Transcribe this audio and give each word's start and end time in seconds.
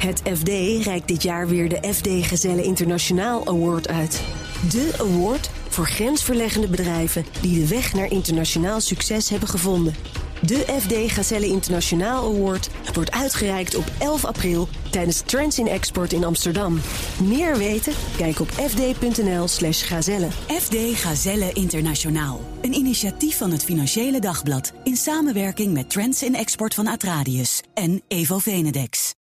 Het 0.00 0.22
FD 0.38 0.48
reikt 0.84 1.08
dit 1.08 1.22
jaar 1.22 1.48
weer 1.48 1.68
de 1.68 1.92
FD 1.94 2.08
Gezelle 2.26 2.62
Internationaal 2.62 3.46
Award 3.46 3.88
uit. 3.88 4.22
De 4.70 4.92
award 4.98 5.50
voor 5.68 5.86
grensverleggende 5.86 6.68
bedrijven 6.68 7.24
die 7.40 7.60
de 7.60 7.68
weg 7.68 7.94
naar 7.94 8.10
internationaal 8.10 8.80
succes 8.80 9.28
hebben 9.28 9.48
gevonden. 9.48 9.94
De 10.42 10.56
FD 10.80 11.12
Gazelle 11.12 11.46
Internationaal 11.46 12.34
Award 12.34 12.70
wordt 12.92 13.10
uitgereikt 13.10 13.76
op 13.76 13.84
11 13.98 14.24
april 14.24 14.68
tijdens 14.90 15.20
Trends 15.20 15.58
in 15.58 15.68
Export 15.68 16.12
in 16.12 16.24
Amsterdam. 16.24 16.80
Meer 17.22 17.58
weten? 17.58 17.92
Kijk 18.16 18.40
op 18.40 18.50
fd.nl/slash 18.50 19.88
gazelle. 19.88 20.28
FD 20.46 20.76
Gazelle 20.94 21.52
Internationaal. 21.52 22.40
Een 22.60 22.74
initiatief 22.74 23.36
van 23.36 23.50
het 23.50 23.64
Financiële 23.64 24.20
Dagblad 24.20 24.72
in 24.84 24.96
samenwerking 24.96 25.72
met 25.72 25.90
Trends 25.90 26.22
in 26.22 26.34
Export 26.34 26.74
van 26.74 26.86
Atradius 26.86 27.62
en 27.74 28.02
Evo 28.08 28.38
Venedex. 28.38 29.18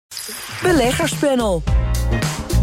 Beleggerspanel. 0.61 1.63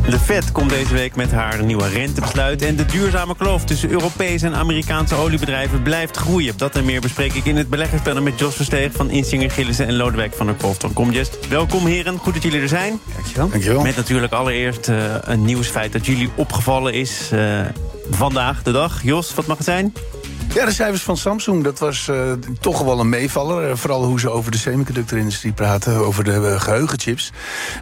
De 0.08 0.18
Fed 0.18 0.52
komt 0.52 0.70
deze 0.70 0.94
week 0.94 1.16
met 1.16 1.30
haar 1.30 1.64
nieuwe 1.64 1.88
rentebesluit... 1.88 2.62
en 2.62 2.76
de 2.76 2.84
duurzame 2.84 3.36
kloof 3.36 3.64
tussen 3.64 3.90
Europese 3.90 4.46
en 4.46 4.54
Amerikaanse 4.54 5.14
oliebedrijven 5.14 5.82
blijft 5.82 6.16
groeien. 6.16 6.56
Dat 6.56 6.76
en 6.76 6.84
meer 6.84 7.00
bespreek 7.00 7.32
ik 7.32 7.44
in 7.44 7.56
het 7.56 7.68
beleggerspanel 7.68 8.22
met 8.22 8.38
Jos 8.38 8.54
Versteeg... 8.54 8.92
van 8.92 9.10
Insinger 9.10 9.50
Gillissen 9.50 9.86
en 9.86 9.96
Lodewijk 9.96 10.34
van 10.34 10.46
der 10.46 10.54
Kolf 10.54 10.76
van 10.78 10.92
Comgest. 10.92 11.48
Welkom 11.48 11.86
heren, 11.86 12.18
goed 12.18 12.34
dat 12.34 12.42
jullie 12.42 12.60
er 12.60 12.68
zijn. 12.68 13.00
Dankjewel. 13.14 13.48
Dankjewel. 13.48 13.82
Met 13.82 13.96
natuurlijk 13.96 14.32
allereerst 14.32 14.88
uh, 14.88 14.96
een 15.20 15.44
nieuwsfeit 15.44 15.92
dat 15.92 16.06
jullie 16.06 16.30
opgevallen 16.34 16.94
is... 16.94 17.30
Uh, 17.32 17.60
vandaag 18.10 18.62
de 18.62 18.72
dag. 18.72 19.02
Jos, 19.02 19.34
wat 19.34 19.46
mag 19.46 19.56
het 19.56 19.66
zijn? 19.66 19.94
Ja, 20.54 20.64
de 20.64 20.72
cijfers 20.72 21.02
van 21.02 21.16
Samsung, 21.16 21.64
dat 21.64 21.78
was 21.78 22.08
uh, 22.10 22.32
toch 22.60 22.82
wel 22.82 23.00
een 23.00 23.08
meevaller. 23.08 23.68
Uh, 23.68 23.76
vooral 23.76 24.04
hoe 24.04 24.20
ze 24.20 24.30
over 24.30 24.50
de 24.50 24.58
semiconductorindustrie 24.58 25.52
praten, 25.52 25.96
over 25.96 26.24
de 26.24 26.30
uh, 26.30 26.60
geheugenchips. 26.60 27.32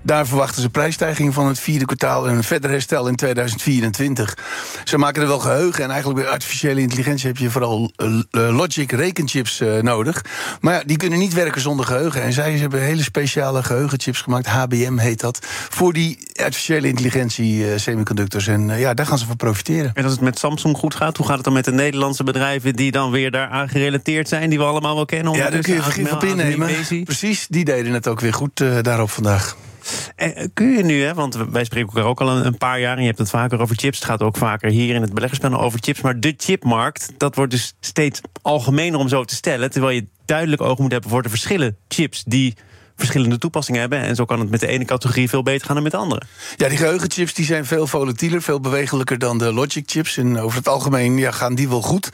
Daar 0.03 0.27
verwachten 0.27 0.63
ze 0.63 0.71
prijsstijging 0.71 1.35
van 1.35 1.47
het 1.47 1.59
vierde 1.59 1.85
kwartaal... 1.85 2.29
en 2.29 2.37
een 2.37 2.45
verder 2.45 2.71
herstel 2.71 3.09
in 3.09 3.17
2024. 3.17 4.39
Ze 4.85 4.99
maken 4.99 5.23
er 5.23 5.29
wel 5.29 5.39
geheugen 5.39 5.85
en 5.85 5.91
eigenlijk 5.91 6.21
bij 6.21 6.31
artificiële 6.31 6.81
intelligentie... 6.81 7.27
heb 7.27 7.37
je 7.37 7.51
vooral 7.51 7.93
logic 8.31 8.93
rekenchips 8.93 9.63
nodig. 9.81 10.25
Maar 10.61 10.75
ja, 10.75 10.83
die 10.87 10.97
kunnen 10.97 11.19
niet 11.19 11.35
werken 11.35 11.61
zonder 11.61 11.87
geheugen. 11.87 12.23
En 12.23 12.33
zij 12.33 12.53
hebben 12.53 12.81
hele 12.81 13.03
speciale 13.03 13.63
geheugenchips 13.63 14.21
gemaakt, 14.21 14.47
HBM 14.47 14.99
heet 14.99 15.21
dat... 15.21 15.39
voor 15.69 15.93
die 15.93 16.19
artificiële 16.35 16.89
intelligentie 16.89 17.79
semiconductors. 17.79 18.47
En 18.47 18.79
ja, 18.79 18.95
daar 18.95 19.07
gaan 19.07 19.19
ze 19.19 19.27
van 19.27 19.37
profiteren. 19.37 19.91
En 19.95 20.05
als 20.05 20.13
het 20.13 20.21
met 20.21 20.39
Samsung 20.39 20.77
goed 20.77 20.95
gaat, 20.95 21.17
hoe 21.17 21.27
gaat 21.27 21.35
het 21.35 21.45
dan 21.45 21.55
met 21.55 21.65
de 21.65 21.73
Nederlandse 21.73 22.25
bedrijven 22.25 22.60
die 22.63 22.91
dan 22.91 23.11
weer 23.11 23.31
daaraan 23.31 23.69
gerelateerd 23.69 24.29
zijn, 24.29 24.51
die 24.51 24.59
we 24.59 24.65
allemaal 24.65 24.95
wel 24.95 25.05
kennen. 25.05 25.33
Ja, 25.33 25.51
daar 25.51 25.61
kun 25.61 25.75
je 25.75 25.83
vergif 25.83 26.13
op 26.13 26.25
innemen. 26.25 26.71
Precies, 27.05 27.47
die 27.49 27.65
deden 27.65 27.93
het 27.93 28.09
ook 28.09 28.21
weer 28.21 28.35
goed 28.35 28.61
uh, 28.61 28.79
daarop 28.83 29.11
vandaag. 29.11 29.57
En 30.17 30.51
kun 30.55 30.71
je 30.71 30.83
nu, 30.83 31.03
hè, 31.03 31.15
want 31.15 31.37
wij 31.51 31.65
spreken 31.65 31.89
elkaar 31.89 32.05
ook 32.05 32.21
al 32.21 32.29
een, 32.29 32.47
een, 32.47 32.57
paar 32.57 32.81
jaar... 32.81 32.95
en 32.95 33.01
je 33.01 33.07
hebt 33.07 33.19
het 33.19 33.31
vaker 33.31 33.61
over 33.61 33.77
chips, 33.77 33.99
het 33.99 34.07
gaat 34.07 34.23
ook 34.23 34.37
vaker 34.37 34.71
hier 34.71 34.95
in 34.95 35.03
het 35.03 35.15
beleggerspanel 35.15 35.61
over 35.61 35.79
chips... 35.83 36.01
maar 36.01 36.21
de 36.21 36.35
chipmarkt, 36.37 37.13
dat 37.17 37.35
wordt 37.35 37.51
dus 37.51 37.75
steeds 37.81 38.21
algemener 38.43 38.99
om 38.99 39.09
zo 39.09 39.25
te 39.25 39.35
stellen... 39.35 39.71
terwijl 39.71 39.95
je 39.95 40.07
duidelijk 40.25 40.63
oog 40.63 40.79
moet 40.79 40.93
hebben 40.93 41.11
voor 41.11 41.23
de 41.23 41.29
verschillen 41.29 41.77
chips... 41.89 42.25
die 42.27 42.55
verschillende 43.01 43.39
toepassingen 43.39 43.81
hebben. 43.81 43.99
En 43.99 44.15
zo 44.15 44.25
kan 44.25 44.41
het 44.41 44.51
met 44.51 44.61
de 44.61 44.67
ene 44.67 44.85
categorie 44.85 45.29
veel 45.29 45.43
beter 45.43 45.67
gaan 45.67 45.75
dan 45.75 45.83
met 45.83 45.93
de 45.93 45.99
andere. 45.99 46.23
Ja, 46.57 46.69
die 46.69 46.79
geheugenchips 46.79 47.35
die 47.35 47.45
zijn 47.45 47.67
veel 47.67 47.87
volatieler, 47.87 48.43
veel 48.43 48.61
bewegelijker 48.61 49.19
dan 49.19 49.39
de 49.39 49.53
logic 49.53 49.83
chips. 49.87 50.17
En 50.17 50.39
over 50.39 50.59
het 50.59 50.69
algemeen 50.69 51.17
ja, 51.17 51.31
gaan 51.31 51.55
die 51.55 51.69
wel 51.69 51.83
goed. 51.83 52.11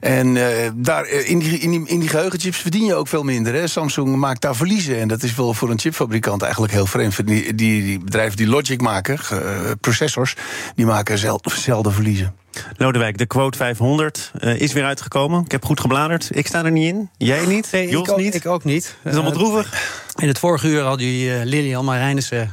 En 0.00 0.34
uh, 0.36 0.46
daar, 0.74 1.04
eh, 1.04 1.28
in, 1.28 1.38
die, 1.38 1.58
in, 1.58 1.86
in 1.86 2.00
die 2.00 2.08
geheugenchips 2.08 2.58
verdien 2.58 2.84
je 2.84 2.94
ook 2.94 3.08
veel 3.08 3.22
minder. 3.22 3.54
Hè. 3.54 3.66
Samsung 3.66 4.16
maakt 4.16 4.40
daar 4.40 4.56
verliezen. 4.56 5.00
En 5.00 5.08
dat 5.08 5.22
is 5.22 5.34
wel 5.34 5.54
voor 5.54 5.70
een 5.70 5.78
chipfabrikant 5.78 6.42
eigenlijk 6.42 6.72
heel 6.72 6.86
vreemd. 6.86 7.26
Die, 7.26 7.54
die, 7.54 7.82
die 7.82 7.98
bedrijven 7.98 8.36
die 8.36 8.48
logic 8.48 8.80
maken, 8.80 9.18
uh, 9.32 9.38
processors, 9.80 10.34
die 10.74 10.86
maken 10.86 11.18
zelden 11.44 11.92
verliezen. 11.92 12.43
Lodewijk, 12.76 13.18
de 13.18 13.26
quote 13.26 13.58
500 13.58 14.32
uh, 14.40 14.60
is 14.60 14.72
weer 14.72 14.84
uitgekomen. 14.84 15.44
Ik 15.44 15.50
heb 15.50 15.64
goed 15.64 15.80
gebladerd. 15.80 16.28
Ik 16.32 16.46
sta 16.46 16.64
er 16.64 16.70
niet 16.70 16.92
in. 16.92 17.10
Jij 17.16 17.46
niet? 17.46 17.68
Nee, 17.72 17.88
Jos 17.88 18.02
ik 18.02 18.10
ook, 18.10 18.18
niet? 18.18 18.34
Ik 18.34 18.46
ook 18.46 18.64
niet. 18.64 18.96
Het 19.02 19.12
is 19.12 19.18
allemaal 19.18 19.38
droevig. 19.38 19.92
In 20.14 20.28
het 20.28 20.38
vorige 20.38 20.68
uur 20.68 20.82
had 20.82 21.00
jullie 21.00 21.28
uh, 21.28 21.44
Lilian 21.44 21.84
Marijnissen 21.84 22.52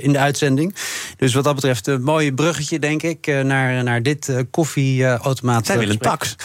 in 0.00 0.12
de 0.12 0.18
uitzending. 0.18 0.74
Dus 1.16 1.34
wat 1.34 1.44
dat 1.44 1.54
betreft 1.54 1.86
een 1.86 2.02
mooi 2.02 2.32
bruggetje, 2.32 2.78
denk 2.78 3.02
ik, 3.02 3.26
naar, 3.26 3.84
naar 3.84 4.02
dit 4.02 4.44
koffieautomaat. 4.50 5.66
Zij 5.66 5.78
willen 5.78 5.94
een 5.94 6.00
tax. 6.00 6.36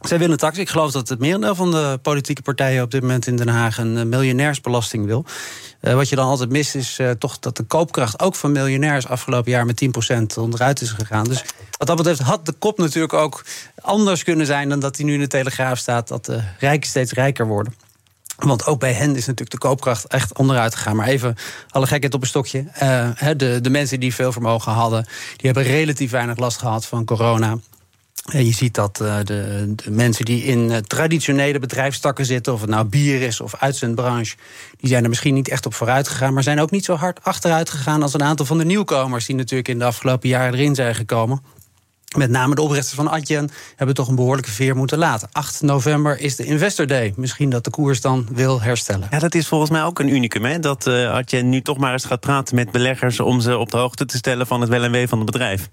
Zij 0.00 0.18
willen 0.18 0.32
een 0.32 0.38
tax. 0.38 0.58
Ik 0.58 0.68
geloof 0.68 0.92
dat 0.92 1.08
het 1.08 1.18
merendeel 1.18 1.54
van 1.54 1.70
de 1.70 1.98
politieke 2.02 2.42
partijen 2.42 2.82
op 2.82 2.90
dit 2.90 3.00
moment 3.00 3.26
in 3.26 3.36
Den 3.36 3.48
Haag 3.48 3.78
een 3.78 4.08
miljonairsbelasting 4.08 5.06
wil. 5.06 5.24
Uh, 5.80 5.94
wat 5.94 6.08
je 6.08 6.16
dan 6.16 6.26
altijd 6.26 6.50
mist 6.50 6.74
is 6.74 6.98
uh, 6.98 7.10
toch 7.10 7.38
dat 7.38 7.56
de 7.56 7.62
koopkracht 7.62 8.20
ook 8.20 8.34
van 8.34 8.52
miljonairs 8.52 9.06
afgelopen 9.06 9.50
jaar 9.50 9.66
met 9.66 9.84
10% 9.84 10.38
onderuit 10.38 10.80
is 10.80 10.90
gegaan. 10.90 11.24
Dus 11.24 11.44
wat 11.78 11.86
dat 11.86 11.96
betreft 11.96 12.20
had 12.20 12.46
de 12.46 12.52
kop 12.52 12.78
natuurlijk 12.78 13.12
ook 13.12 13.44
anders 13.80 14.24
kunnen 14.24 14.46
zijn 14.46 14.68
dan 14.68 14.80
dat 14.80 14.96
hij 14.96 15.06
nu 15.06 15.14
in 15.14 15.20
de 15.20 15.26
Telegraaf 15.26 15.78
staat 15.78 16.08
dat 16.08 16.24
de 16.24 16.42
rijken 16.58 16.88
steeds 16.88 17.12
rijker 17.12 17.46
worden. 17.46 17.74
Want 18.36 18.66
ook 18.66 18.80
bij 18.80 18.92
hen 18.92 19.16
is 19.16 19.26
natuurlijk 19.26 19.50
de 19.50 19.68
koopkracht 19.68 20.06
echt 20.06 20.38
onderuit 20.38 20.74
gegaan. 20.74 20.96
Maar 20.96 21.06
even 21.06 21.36
alle 21.68 21.86
gekheid 21.86 22.14
op 22.14 22.20
een 22.20 22.26
stokje. 22.26 22.64
Uh, 22.82 23.10
de, 23.36 23.58
de 23.60 23.70
mensen 23.70 24.00
die 24.00 24.14
veel 24.14 24.32
vermogen 24.32 24.72
hadden, 24.72 25.06
die 25.36 25.50
hebben 25.50 25.62
relatief 25.62 26.10
weinig 26.10 26.36
last 26.36 26.58
gehad 26.58 26.86
van 26.86 27.04
corona. 27.04 27.58
Je 28.32 28.52
ziet 28.52 28.74
dat 28.74 29.00
uh, 29.02 29.16
de, 29.24 29.72
de, 29.74 29.90
mensen 29.90 30.24
die 30.24 30.44
in 30.44 30.70
uh, 30.70 30.76
traditionele 30.76 31.58
bedrijfstakken 31.58 32.26
zitten, 32.26 32.52
of 32.52 32.60
het 32.60 32.70
nou 32.70 32.84
bier 32.84 33.22
is 33.22 33.40
of 33.40 33.54
uitzendbranche, 33.54 34.36
die 34.76 34.88
zijn 34.88 35.02
er 35.02 35.08
misschien 35.08 35.34
niet 35.34 35.48
echt 35.48 35.66
op 35.66 35.74
vooruit 35.74 36.08
gegaan, 36.08 36.34
maar 36.34 36.42
zijn 36.42 36.60
ook 36.60 36.70
niet 36.70 36.84
zo 36.84 36.94
hard 36.94 37.24
achteruit 37.24 37.70
gegaan 37.70 38.02
als 38.02 38.14
een 38.14 38.22
aantal 38.22 38.46
van 38.46 38.58
de 38.58 38.64
nieuwkomers 38.64 39.26
die 39.26 39.36
natuurlijk 39.36 39.68
in 39.68 39.78
de 39.78 39.84
afgelopen 39.84 40.28
jaren 40.28 40.54
erin 40.54 40.74
zijn 40.74 40.94
gekomen. 40.94 41.40
Met 42.16 42.30
name 42.30 42.54
de 42.54 42.62
oprichters 42.62 42.94
van 42.94 43.10
Adyen 43.10 43.50
hebben 43.76 43.94
toch 43.94 44.08
een 44.08 44.14
behoorlijke 44.14 44.50
veer 44.50 44.76
moeten 44.76 44.98
laten. 44.98 45.28
8 45.32 45.62
november 45.62 46.20
is 46.20 46.36
de 46.36 46.44
Investor 46.44 46.86
Day. 46.86 47.12
Misschien 47.16 47.50
dat 47.50 47.64
de 47.64 47.70
koers 47.70 48.00
dan 48.00 48.28
wil 48.32 48.60
herstellen. 48.60 49.08
Ja, 49.10 49.18
dat 49.18 49.34
is 49.34 49.48
volgens 49.48 49.70
mij 49.70 49.82
ook 49.82 49.98
een 49.98 50.14
unicum. 50.14 50.44
Hè? 50.44 50.58
Dat 50.58 50.86
uh, 50.86 51.10
Adyen 51.10 51.48
nu 51.48 51.62
toch 51.62 51.76
maar 51.76 51.92
eens 51.92 52.04
gaat 52.04 52.20
praten 52.20 52.54
met 52.54 52.70
beleggers 52.70 53.20
om 53.20 53.40
ze 53.40 53.56
op 53.56 53.70
de 53.70 53.76
hoogte 53.76 54.04
te 54.04 54.16
stellen 54.16 54.46
van 54.46 54.60
het 54.60 54.70
wel 54.70 54.82
en 54.82 54.90
wee 54.90 55.08
van 55.08 55.18
het 55.18 55.26
bedrijf. 55.26 55.68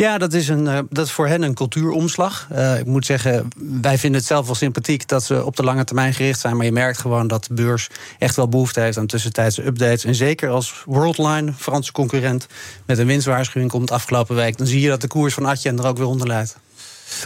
Ja, 0.00 0.18
dat 0.18 0.32
is, 0.32 0.48
een, 0.48 0.64
uh, 0.64 0.78
dat 0.90 1.06
is 1.06 1.12
voor 1.12 1.26
hen 1.26 1.42
een 1.42 1.54
cultuuromslag. 1.54 2.48
Uh, 2.52 2.78
ik 2.78 2.86
moet 2.86 3.06
zeggen, 3.06 3.48
wij 3.80 3.98
vinden 3.98 4.20
het 4.20 4.28
zelf 4.28 4.46
wel 4.46 4.54
sympathiek 4.54 5.08
dat 5.08 5.24
ze 5.24 5.44
op 5.44 5.56
de 5.56 5.62
lange 5.62 5.84
termijn 5.84 6.14
gericht 6.14 6.40
zijn. 6.40 6.56
Maar 6.56 6.64
je 6.64 6.72
merkt 6.72 6.98
gewoon 6.98 7.28
dat 7.28 7.44
de 7.44 7.54
beurs 7.54 7.88
echt 8.18 8.36
wel 8.36 8.48
behoefte 8.48 8.80
heeft 8.80 8.98
aan 8.98 9.06
tussentijdse 9.06 9.66
updates. 9.66 10.04
En 10.04 10.14
zeker 10.14 10.50
als 10.50 10.82
Worldline, 10.86 11.52
Franse 11.52 11.92
concurrent, 11.92 12.46
met 12.86 12.98
een 12.98 13.06
winstwaarschuwing 13.06 13.70
komt 13.70 13.90
afgelopen 13.90 14.36
week. 14.36 14.56
dan 14.56 14.66
zie 14.66 14.80
je 14.80 14.88
dat 14.88 15.00
de 15.00 15.08
koers 15.08 15.34
van 15.34 15.46
Atjen 15.46 15.78
er 15.78 15.86
ook 15.86 15.96
weer 15.96 16.06
onder 16.06 16.26
leidt. 16.26 16.56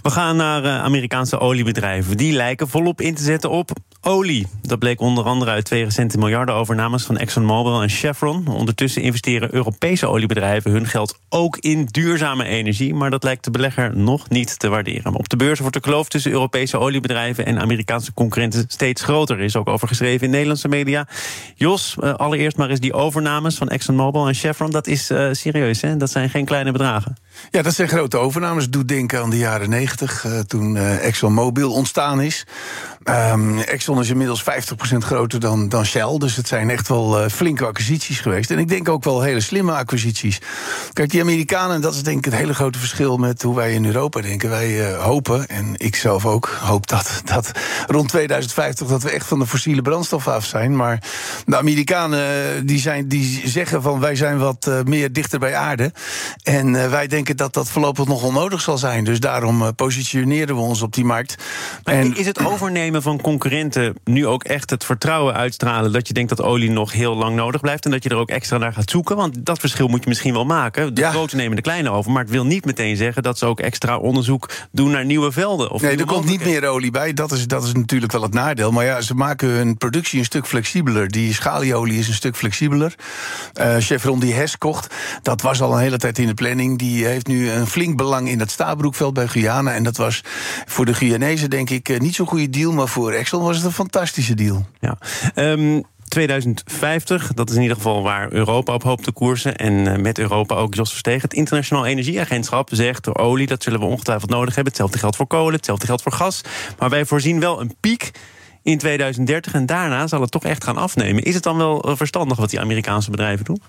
We 0.03 0.11
gaan 0.11 0.37
naar 0.37 0.65
uh, 0.65 0.83
Amerikaanse 0.83 1.39
oliebedrijven. 1.39 2.17
Die 2.17 2.33
lijken 2.33 2.69
volop 2.69 3.01
in 3.01 3.15
te 3.15 3.23
zetten 3.23 3.51
op 3.51 3.71
olie. 4.01 4.47
Dat 4.63 4.79
bleek 4.79 5.01
onder 5.01 5.25
andere 5.25 5.51
uit 5.51 5.65
twee 5.65 5.85
recente 5.85 6.19
miljardenovernames 6.19 7.05
van 7.05 7.17
ExxonMobil 7.17 7.83
en 7.83 7.89
Chevron. 7.89 8.47
Ondertussen 8.49 9.03
investeren 9.03 9.55
Europese 9.55 10.07
oliebedrijven 10.07 10.71
hun 10.71 10.87
geld 10.87 11.19
ook 11.29 11.57
in 11.57 11.85
duurzame 11.85 12.45
energie. 12.45 12.95
Maar 12.95 13.11
dat 13.11 13.23
lijkt 13.23 13.45
de 13.45 13.51
belegger 13.51 13.97
nog 13.97 14.29
niet 14.29 14.59
te 14.59 14.69
waarderen. 14.69 15.15
Op 15.15 15.29
de 15.29 15.37
beurs 15.37 15.59
wordt 15.59 15.75
de 15.75 15.81
kloof 15.81 16.09
tussen 16.09 16.33
Europese 16.33 16.79
oliebedrijven 16.79 17.47
en 17.47 17.61
Amerikaanse 17.61 18.13
concurrenten 18.15 18.65
steeds 18.69 19.03
groter. 19.03 19.39
Er 19.39 19.45
is 19.45 19.57
ook 19.57 19.69
over 19.69 19.89
geschreven 19.89 20.25
in 20.25 20.31
Nederlandse 20.31 20.69
media. 20.69 21.09
Jos, 21.55 21.97
uh, 22.01 22.15
allereerst 22.15 22.57
maar 22.57 22.71
eens 22.71 22.81
die 22.81 22.93
overnames 22.93 23.57
van 23.57 23.69
ExxonMobil 23.69 24.27
en 24.27 24.35
Chevron. 24.35 24.71
Dat 24.71 24.87
is 24.87 25.11
uh, 25.11 25.29
serieus, 25.33 25.81
hè? 25.81 25.97
Dat 25.97 26.11
zijn 26.11 26.31
geen 26.31 26.45
kleine 26.45 26.73
bedragen. 26.73 27.17
Ja, 27.51 27.63
dat 27.63 27.75
zijn 27.75 27.89
grote 27.89 28.17
overnames. 28.17 28.71
Doet 28.71 28.89
denken 28.89 29.21
aan 29.21 29.31
de 29.31 29.39
jaren 29.39 29.71
90, 29.71 30.25
uh, 30.25 30.39
toen 30.39 30.75
uh, 30.75 31.07
ExxonMobil 31.07 31.73
ontstaan 31.73 32.21
is. 32.21 32.47
Um, 33.05 33.59
Exxon 33.59 34.01
is 34.01 34.09
inmiddels 34.09 34.43
50% 34.43 34.97
groter 34.99 35.41
dan, 35.41 35.69
dan 35.69 35.85
Shell. 35.87 36.19
Dus 36.19 36.37
het 36.37 36.49
zijn 36.49 36.71
echt 36.71 36.89
wel 36.89 37.25
uh, 37.25 37.31
flinke 37.31 37.65
acquisities 37.65 38.21
geweest. 38.21 38.51
En 38.51 38.59
ik 38.59 38.69
denk 38.69 38.89
ook 38.89 39.05
wel 39.05 39.23
hele 39.23 39.41
slimme 39.41 39.73
acquisities. 39.73 40.41
Kijk, 40.93 41.11
die 41.11 41.21
Amerikanen, 41.21 41.81
dat 41.81 41.95
is 41.95 42.03
denk 42.03 42.19
ik 42.19 42.25
het 42.25 42.35
hele 42.35 42.55
grote 42.55 42.79
verschil 42.79 43.17
met 43.17 43.43
hoe 43.43 43.57
wij 43.57 43.75
in 43.75 43.87
Europa 43.87 44.21
denken. 44.21 44.51
Wij 44.51 44.95
hopen, 44.95 45.49
en 45.49 45.73
ik 45.77 45.97
zelf 45.97 46.27
ook 46.27 46.59
hoop 46.61 46.87
dat, 46.87 47.23
dat 47.25 47.51
rond 47.87 48.09
2050 48.09 48.87
dat 48.87 49.03
we 49.03 49.11
echt 49.11 49.27
van 49.27 49.39
de 49.39 49.47
fossiele 49.47 49.83
brandstof 49.83 50.29
af 50.29 50.45
zijn. 50.45 50.77
Maar 50.77 51.03
de 51.47 51.57
Amerikanen 51.57 52.67
die, 52.67 52.79
zijn, 52.79 53.09
die 53.09 53.43
zeggen 53.49 53.83
van 53.83 54.01
wij 54.01 54.17
zijn 54.17 54.39
wat 54.39 54.71
meer 54.85 55.13
dichter 55.13 55.39
bij 55.39 55.55
aarde. 55.55 55.93
En 56.43 56.91
wij 56.91 57.07
denken 57.07 57.24
denken 57.25 57.45
dat 57.45 57.65
dat 57.65 57.73
voorlopig 57.73 58.07
nog 58.07 58.23
onnodig 58.23 58.61
zal 58.61 58.79
zijn. 58.79 59.05
Dus 59.05 59.21
daarom 59.21 59.63
uh, 59.63 59.69
positioneren 59.77 60.55
we 60.55 60.61
ons 60.61 60.83
op 60.83 60.93
die 60.93 61.05
markt. 61.05 61.37
Maar 61.85 61.95
en 61.95 62.17
is 62.17 62.27
het 62.27 62.45
overnemen 62.45 63.03
van 63.03 63.21
concurrenten 63.21 63.95
nu 64.05 64.27
ook 64.27 64.45
echt 64.45 64.71
het 64.71 64.85
vertrouwen 64.85 65.35
uitstralen 65.35 65.93
dat 65.93 66.09
je 66.09 66.15
denkt 66.15 66.29
dat 66.29 66.43
olie 66.43 66.71
nog 66.71 66.93
heel 66.93 67.17
lang 67.17 67.37
nodig 67.37 67.61
blijft 67.61 67.85
en 67.85 67.91
dat 67.91 68.03
je 68.03 68.09
er 68.09 68.17
ook 68.17 68.29
extra 68.29 68.59
naar 68.59 68.73
gaat 68.73 68.91
zoeken? 68.91 69.17
Want 69.17 69.47
dat 69.47 69.59
verschil 69.59 69.89
moet 69.89 70.03
je 70.03 70.09
misschien 70.09 70.33
wel 70.33 70.45
maken. 70.45 70.95
De 70.95 71.01
ja. 71.01 71.11
grote 71.11 71.37
nemen 71.37 71.57
de 71.57 71.63
kleine 71.63 71.91
over, 71.91 72.13
maar 72.13 72.23
het 72.23 72.31
wil 72.31 72.45
niet 72.45 72.65
meteen 72.65 72.97
zeggen 72.97 73.23
dat 73.23 73.39
ze 73.39 73.47
ook 73.47 73.61
extra 73.61 73.99
onderzoek 73.99 74.51
doen 74.73 74.91
naar 74.91 75.05
nieuwe 75.05 75.33
velden. 75.33 75.71
Of 75.71 75.83
nee, 75.83 75.97
er 75.97 76.07
komt 76.07 76.25
niet 76.25 76.45
meer 76.45 76.67
olie 76.67 76.91
bij. 76.91 77.13
Dat 77.13 77.33
is, 77.33 77.47
dat 77.47 77.65
is 77.65 77.73
natuurlijk 77.73 78.13
wel 78.13 78.23
het 78.23 78.35
nadeel. 78.35 78.71
Maar 78.71 78.85
ja, 78.85 79.01
ze 79.01 79.15
maken 79.15 79.49
hun 79.49 79.77
productie 79.77 80.19
een 80.19 80.25
stuk 80.25 80.47
flexibeler. 80.47 81.09
Die 81.09 81.35
schalieolie 81.35 81.99
is 81.99 82.09
een 82.09 82.15
stuk 82.15 82.37
flexibeler. 82.37 82.95
Uh, 83.61 83.77
Chevron 83.79 84.21
die 84.21 84.35
Hess 84.35 84.59
kocht, 84.59 84.95
dat 85.23 85.41
was 85.41 85.61
al 85.61 85.73
een 85.73 85.81
hele 85.81 85.99
tijd 85.99 86.19
in 86.19 86.27
de 86.27 86.35
planning. 86.35 86.79
Die 86.79 87.07
heeft 87.15 87.27
nu 87.27 87.51
een 87.51 87.67
flink 87.67 87.97
belang 87.97 88.29
in 88.29 88.41
het 88.41 88.51
Stabroekveld 88.51 89.15
bij 89.15 89.29
Guyana. 89.29 89.73
En 89.73 89.83
dat 89.83 89.97
was 89.97 90.21
voor 90.67 90.85
de 90.85 90.95
Guyanezen 90.95 91.51
denk 91.51 91.71
ik 91.71 91.89
eh, 91.89 92.01
niet 92.01 92.15
zo'n 92.15 92.27
goede 92.27 92.51
deal. 92.51 92.73
Maar 92.73 92.89
voor 92.89 93.13
Exxon 93.13 93.43
was 93.43 93.57
het 93.57 93.65
een 93.65 93.73
fantastische 93.73 94.35
deal. 94.35 94.67
Ja. 94.81 94.99
Um, 95.35 95.85
2050, 96.09 97.33
dat 97.35 97.51
is 97.51 97.57
in 97.57 97.63
ieder 97.63 97.77
geval 97.77 98.03
waar 98.03 98.33
Europa 98.33 98.75
op 98.75 98.83
hoopt 98.83 99.05
te 99.05 99.13
koersen. 99.13 99.57
En 99.57 99.87
eh, 99.87 99.99
met 99.99 100.19
Europa 100.19 100.55
ook 100.55 100.75
Jos 100.75 100.91
Verstegen. 100.91 101.23
Het 101.23 101.35
Internationaal 101.35 101.87
Energieagentschap 101.87 102.69
zegt... 102.73 103.05
de 103.05 103.17
olie, 103.17 103.47
dat 103.47 103.63
zullen 103.63 103.81
we 103.81 103.87
ongetwijfeld 103.87 104.31
nodig 104.31 104.55
hebben. 104.55 104.73
Hetzelfde 104.73 104.99
geldt 104.99 105.17
voor 105.17 105.27
kolen, 105.27 105.55
hetzelfde 105.55 105.87
geldt 105.87 106.03
voor 106.03 106.13
gas. 106.13 106.41
Maar 106.79 106.91
wij 106.91 107.05
voorzien 107.05 107.41
wel 107.41 107.61
een 107.61 107.75
piek 107.81 108.11
in 108.63 108.79
2030 108.79 109.53
en 109.53 109.67
daarna 109.67 110.07
zal 110.07 110.21
het 110.21 110.31
toch 110.31 110.45
echt 110.45 110.65
gaan 110.65 110.77
afnemen. 110.77 111.23
Is 111.23 111.35
het 111.35 111.43
dan 111.43 111.57
wel 111.57 111.97
verstandig 111.97 112.39
wat 112.39 112.51
die 112.51 112.61
Amerikaanse 112.61 113.11
bedrijven 113.11 113.45
doen? 113.45 113.63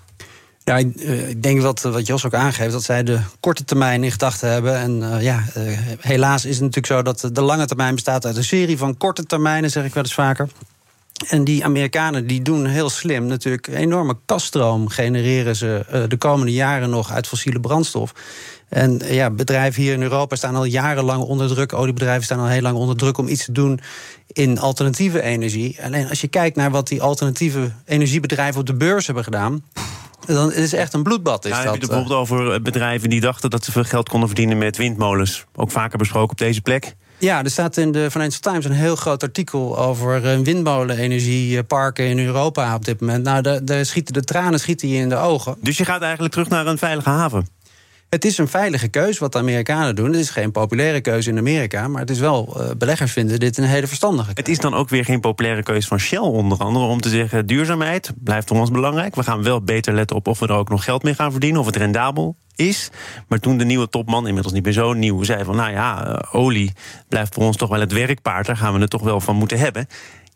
Ja, 0.68 0.78
eh, 0.78 1.28
ik 1.28 1.42
denk 1.42 1.60
wat, 1.60 1.82
wat 1.82 2.06
Jos 2.06 2.26
ook 2.26 2.34
aangeeft, 2.34 2.72
dat 2.72 2.82
zij 2.82 3.02
de 3.02 3.20
korte 3.40 3.64
termijn 3.64 4.04
in 4.04 4.10
gedachten 4.10 4.50
hebben. 4.50 4.76
En 4.76 5.00
uh, 5.00 5.22
ja, 5.22 5.44
helaas 6.00 6.44
is 6.44 6.54
het 6.54 6.60
natuurlijk 6.60 6.86
zo 6.86 7.02
dat 7.02 7.28
de 7.32 7.40
lange 7.40 7.66
termijn 7.66 7.94
bestaat 7.94 8.26
uit 8.26 8.36
een 8.36 8.44
serie 8.44 8.78
van 8.78 8.96
korte 8.96 9.24
termijnen, 9.24 9.70
zeg 9.70 9.84
ik 9.84 9.94
wel 9.94 10.02
eens 10.02 10.14
vaker. 10.14 10.48
En 11.28 11.44
die 11.44 11.64
Amerikanen 11.64 12.26
die 12.26 12.42
doen 12.42 12.66
heel 12.66 12.90
slim 12.90 13.26
natuurlijk 13.26 13.66
enorme 13.66 14.16
kaststroom 14.24 14.88
genereren 14.88 15.56
ze 15.56 16.04
de 16.08 16.16
komende 16.16 16.52
jaren 16.52 16.90
nog 16.90 17.12
uit 17.12 17.26
fossiele 17.26 17.60
brandstof. 17.60 18.12
En 18.68 19.00
ja, 19.04 19.30
bedrijven 19.30 19.82
hier 19.82 19.92
in 19.92 20.02
Europa 20.02 20.36
staan 20.36 20.56
al 20.56 20.64
jarenlang 20.64 21.22
onder 21.22 21.48
druk. 21.48 21.72
Oliebedrijven 21.72 22.24
staan 22.24 22.38
al 22.38 22.46
heel 22.46 22.62
lang 22.62 22.76
onder 22.76 22.96
druk 22.96 23.18
om 23.18 23.28
iets 23.28 23.44
te 23.44 23.52
doen 23.52 23.80
in 24.32 24.58
alternatieve 24.58 25.22
energie. 25.22 25.78
Alleen 25.82 26.08
als 26.08 26.20
je 26.20 26.28
kijkt 26.28 26.56
naar 26.56 26.70
wat 26.70 26.88
die 26.88 27.02
alternatieve 27.02 27.72
energiebedrijven 27.84 28.60
op 28.60 28.66
de 28.66 28.74
beurs 28.74 29.06
hebben 29.06 29.24
gedaan. 29.24 29.62
Dan 30.26 30.52
is 30.52 30.70
het 30.70 30.80
echt 30.80 30.92
een 30.92 31.02
bloedbad. 31.02 31.44
Is 31.44 31.50
ja, 31.50 31.56
dat. 31.56 31.64
Heb 31.64 31.74
je 31.74 31.80
het 31.80 31.90
bijvoorbeeld 31.90 32.20
over 32.20 32.52
eh, 32.52 32.60
bedrijven 32.60 33.10
die 33.10 33.20
dachten 33.20 33.50
dat 33.50 33.64
ze 33.64 33.72
veel 33.72 33.84
geld 33.84 34.08
konden 34.08 34.28
verdienen 34.28 34.58
met 34.58 34.76
windmolens? 34.76 35.44
Ook 35.54 35.70
vaker 35.70 35.98
besproken 35.98 36.30
op 36.30 36.38
deze 36.38 36.60
plek. 36.60 36.94
Ja, 37.18 37.44
er 37.44 37.50
staat 37.50 37.76
in 37.76 37.92
de 37.92 38.10
Financial 38.10 38.40
Times 38.40 38.64
een 38.64 38.72
heel 38.72 38.96
groot 38.96 39.22
artikel 39.22 39.78
over 39.78 40.24
eh, 40.24 40.38
windmolenenergieparken 40.38 42.04
in 42.04 42.18
Europa 42.18 42.74
op 42.74 42.84
dit 42.84 43.00
moment. 43.00 43.24
Nou, 43.24 43.64
daar 43.64 43.84
schieten 43.84 44.14
de 44.14 44.22
tranen 44.22 44.60
schieten 44.60 44.88
je 44.88 44.98
in 44.98 45.08
de 45.08 45.16
ogen. 45.16 45.56
Dus 45.60 45.76
je 45.76 45.84
gaat 45.84 46.02
eigenlijk 46.02 46.32
terug 46.32 46.48
naar 46.48 46.66
een 46.66 46.78
veilige 46.78 47.08
haven? 47.08 47.48
Het 48.16 48.24
is 48.24 48.38
een 48.38 48.48
veilige 48.48 48.88
keus 48.88 49.18
wat 49.18 49.32
de 49.32 49.38
Amerikanen 49.38 49.94
doen. 49.94 50.06
Het 50.06 50.20
is 50.20 50.30
geen 50.30 50.52
populaire 50.52 51.00
keuze 51.00 51.30
in 51.30 51.38
Amerika. 51.38 51.88
Maar 51.88 52.00
het 52.00 52.10
is 52.10 52.18
wel, 52.18 52.56
uh, 52.60 52.70
beleggers 52.78 53.12
vinden 53.12 53.40
dit 53.40 53.58
een 53.58 53.64
hele 53.64 53.86
verstandige 53.86 54.30
Het 54.34 54.48
is 54.48 54.58
dan 54.58 54.74
ook 54.74 54.88
weer 54.88 55.04
geen 55.04 55.20
populaire 55.20 55.62
keuze 55.62 55.88
van 55.88 55.98
Shell 55.98 56.18
onder 56.18 56.58
andere... 56.58 56.84
om 56.84 57.00
te 57.00 57.08
zeggen, 57.08 57.46
duurzaamheid 57.46 58.12
blijft 58.16 58.48
voor 58.48 58.58
ons 58.58 58.70
belangrijk. 58.70 59.14
We 59.14 59.22
gaan 59.22 59.42
wel 59.42 59.62
beter 59.62 59.94
letten 59.94 60.16
op 60.16 60.26
of 60.26 60.38
we 60.38 60.46
er 60.46 60.54
ook 60.54 60.68
nog 60.68 60.84
geld 60.84 61.02
mee 61.02 61.14
gaan 61.14 61.30
verdienen... 61.30 61.60
of 61.60 61.66
het 61.66 61.76
rendabel 61.76 62.36
is. 62.54 62.90
Maar 63.28 63.38
toen 63.38 63.58
de 63.58 63.64
nieuwe 63.64 63.88
topman, 63.88 64.26
inmiddels 64.26 64.54
niet 64.54 64.64
meer 64.64 64.72
zo 64.72 64.92
nieuw... 64.92 65.22
zei 65.22 65.44
van, 65.44 65.56
nou 65.56 65.70
ja, 65.70 66.08
uh, 66.08 66.34
olie 66.34 66.72
blijft 67.08 67.34
voor 67.34 67.42
ons 67.42 67.56
toch 67.56 67.68
wel 67.68 67.80
het 67.80 67.92
werkpaard... 67.92 68.46
daar 68.46 68.56
gaan 68.56 68.74
we 68.74 68.80
het 68.80 68.90
toch 68.90 69.02
wel 69.02 69.20
van 69.20 69.36
moeten 69.36 69.58
hebben... 69.58 69.86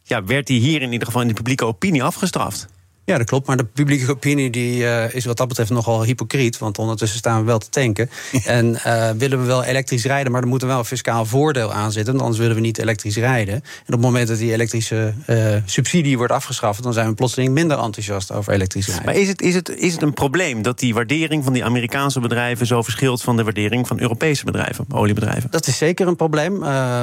ja, 0.03 0.25
werd 0.25 0.49
hij 0.49 0.57
hier 0.57 0.83
in 0.83 0.93
ieder 0.93 1.07
geval 1.07 1.23
in 1.23 1.29
de 1.29 1.35
publieke 1.35 1.65
opinie 1.65 2.03
afgestraft. 2.03 2.69
Ja, 3.11 3.19
dat 3.19 3.27
klopt. 3.27 3.47
Maar 3.47 3.57
de 3.57 3.65
publieke 3.65 4.11
opinie 4.11 4.51
die, 4.51 4.83
uh, 4.83 5.15
is 5.15 5.25
wat 5.25 5.37
dat 5.37 5.49
betreft 5.49 5.71
nogal 5.71 6.05
hypocriet. 6.05 6.59
Want 6.59 6.79
ondertussen 6.79 7.19
staan 7.19 7.41
we 7.41 7.47
wel 7.47 7.59
te 7.59 7.69
tanken. 7.69 8.11
En 8.45 8.67
uh, 8.87 9.11
willen 9.11 9.41
we 9.41 9.47
wel 9.47 9.65
elektrisch 9.65 10.05
rijden, 10.05 10.33
maar 10.33 10.43
er 10.43 10.49
moet 10.49 10.63
er 10.63 10.69
wel 10.69 10.79
een 10.79 10.85
fiscaal 10.85 11.25
voordeel 11.25 11.73
aan 11.73 11.93
zitten. 11.93 12.21
Anders 12.21 12.39
willen 12.39 12.55
we 12.55 12.61
niet 12.61 12.79
elektrisch 12.79 13.17
rijden. 13.17 13.55
En 13.55 13.61
op 13.87 13.93
het 13.93 14.01
moment 14.01 14.29
dat 14.29 14.39
die 14.39 14.53
elektrische 14.53 15.15
uh, 15.27 15.55
subsidie 15.65 16.17
wordt 16.17 16.33
afgeschaft, 16.33 16.83
dan 16.83 16.93
zijn 16.93 17.09
we 17.09 17.15
plotseling 17.15 17.53
minder 17.53 17.79
enthousiast 17.79 18.33
over 18.33 18.53
elektrisch 18.53 18.87
rijden. 18.87 19.05
Maar 19.05 19.15
is 19.15 19.29
het, 19.29 19.43
is, 19.43 19.55
het, 19.55 19.69
is 19.69 19.93
het 19.93 20.03
een 20.03 20.15
probleem 20.15 20.63
dat 20.63 20.79
die 20.79 20.95
waardering 20.95 21.45
van 21.45 21.53
die 21.53 21.65
Amerikaanse 21.65 22.21
bedrijven 22.21 22.67
zo 22.67 22.83
verschilt 22.83 23.23
van 23.23 23.37
de 23.37 23.45
waardering 23.45 23.87
van 23.87 24.01
Europese 24.01 24.45
bedrijven, 24.45 24.85
oliebedrijven? 24.93 25.51
Dat 25.51 25.67
is 25.67 25.79
zeker 25.79 26.07
een 26.07 26.17
probleem. 26.17 26.59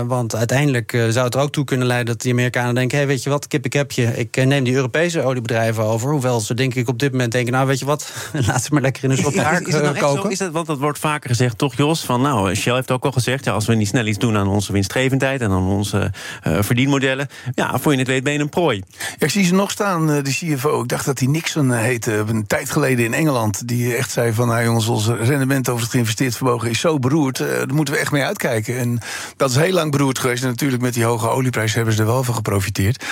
want 0.08 0.36
uiteindelijk 0.36 0.92
zou 0.92 1.26
het 1.26 1.36
er 1.36 1.42
ook 1.42 1.52
toe 1.52 1.66
kunnen 1.66 1.88
leiden 1.88 2.08
dat 2.08 2.22
die 2.22 2.32
Amerikanen 2.32 2.76
denken: 2.76 2.98
hé, 2.98 3.04
hey, 3.04 3.14
weet 3.14 3.24
je 3.24 3.30
wat, 3.30 3.48
kip 3.48 3.66
ik 3.66 3.74
heb 3.74 3.92
je. 3.92 4.18
Ik 4.18 4.46
neem 4.46 4.64
die 4.64 4.76
Europese 4.76 5.22
oliebedrijven 5.22 5.84
over 5.84 5.97
over. 5.98 6.12
Hoewel 6.12 6.40
ze 6.40 6.54
denk 6.54 6.76
ik 6.76 6.88
op 6.88 7.00
dit 7.00 7.12
moment 7.12 7.32
denken... 7.32 7.54
nou, 7.54 7.68
weet 7.68 7.80
je 7.80 7.86
wat, 7.86 8.12
laten 8.48 8.62
ze 8.62 8.70
maar 8.72 8.82
lekker 8.82 9.04
in 9.04 9.10
een 9.10 9.18
soort 9.18 9.34
ja, 9.34 9.52
is, 9.52 9.74
nou 9.74 9.98
koken. 9.98 10.22
Zo? 10.22 10.28
Is 10.28 10.38
dat, 10.38 10.52
want 10.52 10.68
dat 10.68 10.78
wordt 10.78 11.00
vaker 11.00 11.30
gezegd, 11.30 11.58
toch 11.58 11.76
Jos? 11.76 12.06
Van, 12.06 12.22
nou, 12.22 12.56
Shell 12.56 12.74
heeft 12.74 12.92
ook 12.92 13.06
al 13.06 13.12
gezegd... 13.12 13.46
Ja, 13.46 13.52
als 13.52 13.66
we 13.66 13.76
niet 13.76 13.88
snel 13.88 14.06
iets 14.06 14.18
doen 14.18 14.38
aan 14.38 14.48
onze 14.48 14.72
winstgevendheid... 14.72 15.42
en 15.42 15.52
aan 15.52 15.68
onze 15.68 16.12
uh, 16.48 16.58
verdienmodellen... 16.62 17.30
ja, 17.54 17.80
voor 17.80 17.92
je 17.92 17.98
het 17.98 18.08
weet 18.08 18.24
ben 18.24 18.34
je 18.34 18.40
een 18.40 18.50
prooi. 18.50 18.84
Ja, 18.98 19.26
ik 19.26 19.30
zie 19.30 19.46
ze 19.46 19.54
nog 19.54 19.72
staan, 19.72 20.10
uh, 20.10 20.24
de 20.24 20.32
CFO. 20.32 20.82
Ik 20.82 20.88
dacht 20.88 21.06
dat 21.06 21.20
hij 21.20 21.28
Nixon 21.28 21.70
uh, 21.70 21.80
heette, 21.80 22.24
een 22.28 22.48
tijd 22.48 22.72
geleden 22.72 23.06
in 23.06 23.14
Engeland... 23.14 23.68
die 23.68 23.96
echt 23.96 24.12
zei 24.12 24.34
van, 24.34 24.48
nou 24.48 24.64
jongens, 24.64 24.88
ons 24.88 25.08
rendement 25.08 25.70
over 25.70 25.82
het 25.82 25.92
geïnvesteerd 25.92 26.36
vermogen... 26.36 26.70
is 26.70 26.80
zo 26.80 27.00
beroerd, 27.00 27.38
daar 27.38 27.74
moeten 27.74 27.94
we 27.94 28.00
echt 28.00 28.12
mee 28.12 28.24
uitkijken. 28.24 28.78
En 28.78 29.00
dat 29.38 29.50
is 29.50 29.56
heel 29.56 29.74
lang 29.74 29.92
beroerd 29.92 30.20
geweest. 30.20 30.44
En 30.44 30.50
natuurlijk 30.50 30.82
met 30.82 30.94
die 30.94 31.04
hoge 31.04 31.30
olieprijs 31.30 31.74
hebben 31.74 31.94
ze 31.94 32.00
er 32.00 32.06
wel 32.06 32.24
van 32.24 32.36
geprofiteerd. 32.36 33.06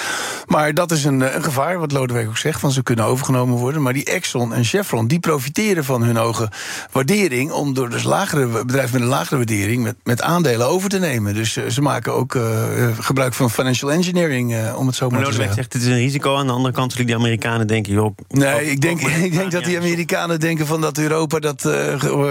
Maar 0.45 0.73
dat 0.73 0.91
is 0.91 1.03
een, 1.03 1.35
een 1.35 1.43
gevaar, 1.43 1.79
wat 1.79 1.91
Lodewijk 1.91 2.27
ook 2.27 2.37
zegt... 2.37 2.59
van 2.59 2.71
ze 2.75 2.83
kunnen 2.83 3.05
overgenomen 3.05 3.57
worden. 3.57 3.81
Maar 3.81 3.93
die 3.93 4.03
Exxon 4.03 4.53
en 4.53 4.63
Chevron 4.63 5.07
die 5.07 5.19
profiteren 5.19 5.83
van 5.83 6.03
hun 6.03 6.15
hoge 6.15 6.49
waardering. 6.91 7.51
om 7.51 7.73
door 7.73 7.89
dus 7.89 8.03
lagere 8.03 8.47
bedrijven 8.47 8.93
met 8.93 9.01
een 9.01 9.07
lagere 9.07 9.35
waardering. 9.35 9.83
met, 9.83 9.95
met 10.03 10.21
aandelen 10.21 10.67
over 10.67 10.89
te 10.89 10.99
nemen. 10.99 11.33
Dus 11.33 11.57
uh, 11.57 11.67
ze 11.67 11.81
maken 11.81 12.13
ook 12.13 12.35
uh, 12.35 12.43
gebruik 12.99 13.33
van 13.33 13.51
financial 13.51 13.91
engineering, 13.91 14.53
uh, 14.53 14.77
om 14.77 14.87
het 14.87 14.95
zo 14.95 15.09
maar, 15.09 15.23
te 15.23 15.33
zeggen. 15.33 15.53
zegt 15.53 15.73
het 15.73 15.81
is 15.81 15.87
een 15.87 15.95
risico. 15.95 16.35
Aan 16.35 16.47
de 16.47 16.53
andere 16.53 16.73
kant 16.73 16.91
zullen 16.91 17.07
die 17.07 17.15
Amerikanen 17.15 17.67
denken. 17.67 17.93
Joh, 17.93 18.17
nee, 18.27 18.71
ik 18.71 18.81
denk, 18.81 19.01
ik 19.29 19.33
denk 19.33 19.51
dat 19.51 19.63
die 19.63 19.77
Amerikanen 19.77 20.39
denken 20.39 20.67
van 20.67 20.81
dat 20.81 20.97
Europa. 20.97 21.39
dat, 21.39 21.61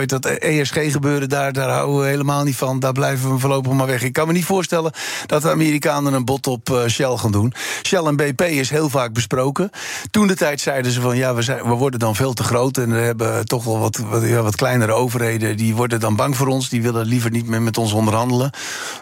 dat 0.06 0.26
ESG-gebeuren 0.26 1.28
daar, 1.28 1.52
daar 1.52 1.70
houden 1.70 2.00
we 2.00 2.06
helemaal 2.06 2.44
niet 2.44 2.56
van. 2.56 2.80
Daar 2.80 2.92
blijven 2.92 3.32
we 3.32 3.38
voorlopig 3.38 3.72
maar 3.72 3.86
weg. 3.86 4.02
Ik 4.02 4.12
kan 4.12 4.26
me 4.26 4.32
niet 4.32 4.44
voorstellen 4.44 4.92
dat 5.26 5.42
de 5.42 5.50
Amerikanen 5.50 6.12
een 6.12 6.24
bot 6.24 6.46
op 6.46 6.84
Shell 6.88 7.16
gaan 7.16 7.32
doen. 7.32 7.52
Shell 7.82 8.04
en 8.04 8.16
BP 8.16 8.40
is 8.40 8.70
heel 8.70 8.88
vaak 8.88 9.12
besproken. 9.12 9.70
Toen 10.10 10.23
de 10.26 10.36
tijd 10.36 10.60
zeiden 10.60 10.92
ze 10.92 11.00
van 11.00 11.16
ja, 11.16 11.34
we, 11.34 11.42
zijn, 11.42 11.62
we 11.62 11.74
worden 11.74 12.00
dan 12.00 12.14
veel 12.14 12.32
te 12.32 12.42
groot 12.42 12.78
en 12.78 12.90
we 12.90 12.98
hebben 12.98 13.46
toch 13.46 13.64
wel 13.64 13.78
wat, 13.78 13.96
wat, 14.42 14.56
kleinere 14.56 14.92
overheden. 14.92 15.56
Die 15.56 15.74
worden 15.74 16.00
dan 16.00 16.16
bang 16.16 16.36
voor 16.36 16.46
ons, 16.46 16.68
die 16.68 16.82
willen 16.82 17.06
liever 17.06 17.30
niet 17.30 17.46
meer 17.46 17.62
met 17.62 17.78
ons 17.78 17.92
onderhandelen. 17.92 18.50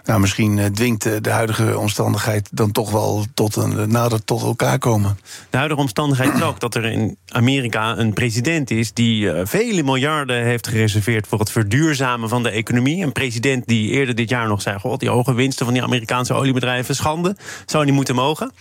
Nou, 0.05 0.21
misschien 0.21 0.57
uh, 0.57 0.67
dwingt 0.67 1.03
de, 1.03 1.21
de 1.21 1.31
huidige 1.31 1.79
omstandigheid 1.79 2.49
dan 2.53 2.73
toch 2.73 2.91
wel 2.91 3.25
tot 3.35 3.57
een, 3.57 3.91
nader 3.91 4.25
tot 4.25 4.43
elkaar 4.43 4.79
komen. 4.79 5.19
De 5.51 5.57
huidige 5.57 5.81
omstandigheid 5.81 6.35
is 6.35 6.43
ook 6.43 6.61
dat 6.61 6.75
er 6.75 6.85
in 6.85 7.17
Amerika 7.29 7.99
een 7.99 8.13
president 8.13 8.71
is 8.71 8.93
die 8.93 9.25
uh, 9.25 9.41
vele 9.45 9.83
miljarden 9.83 10.45
heeft 10.45 10.67
gereserveerd 10.67 11.27
voor 11.27 11.39
het 11.39 11.51
verduurzamen 11.51 12.29
van 12.29 12.43
de 12.43 12.51
economie. 12.51 13.05
Een 13.05 13.13
president 13.13 13.67
die 13.67 13.91
eerder 13.91 14.15
dit 14.15 14.29
jaar 14.29 14.49
nog 14.49 14.63
zei: 14.63 14.79
God, 14.79 15.01
die 15.01 15.09
hoge 15.09 15.35
winsten 15.35 15.65
van 15.65 15.75
die 15.75 15.83
Amerikaanse 15.83 16.35
oliebedrijven, 16.35 16.95
schande, 16.95 17.37
zou 17.67 17.85
niet 17.85 17.95
moeten 17.95 18.15
mogen. 18.15 18.53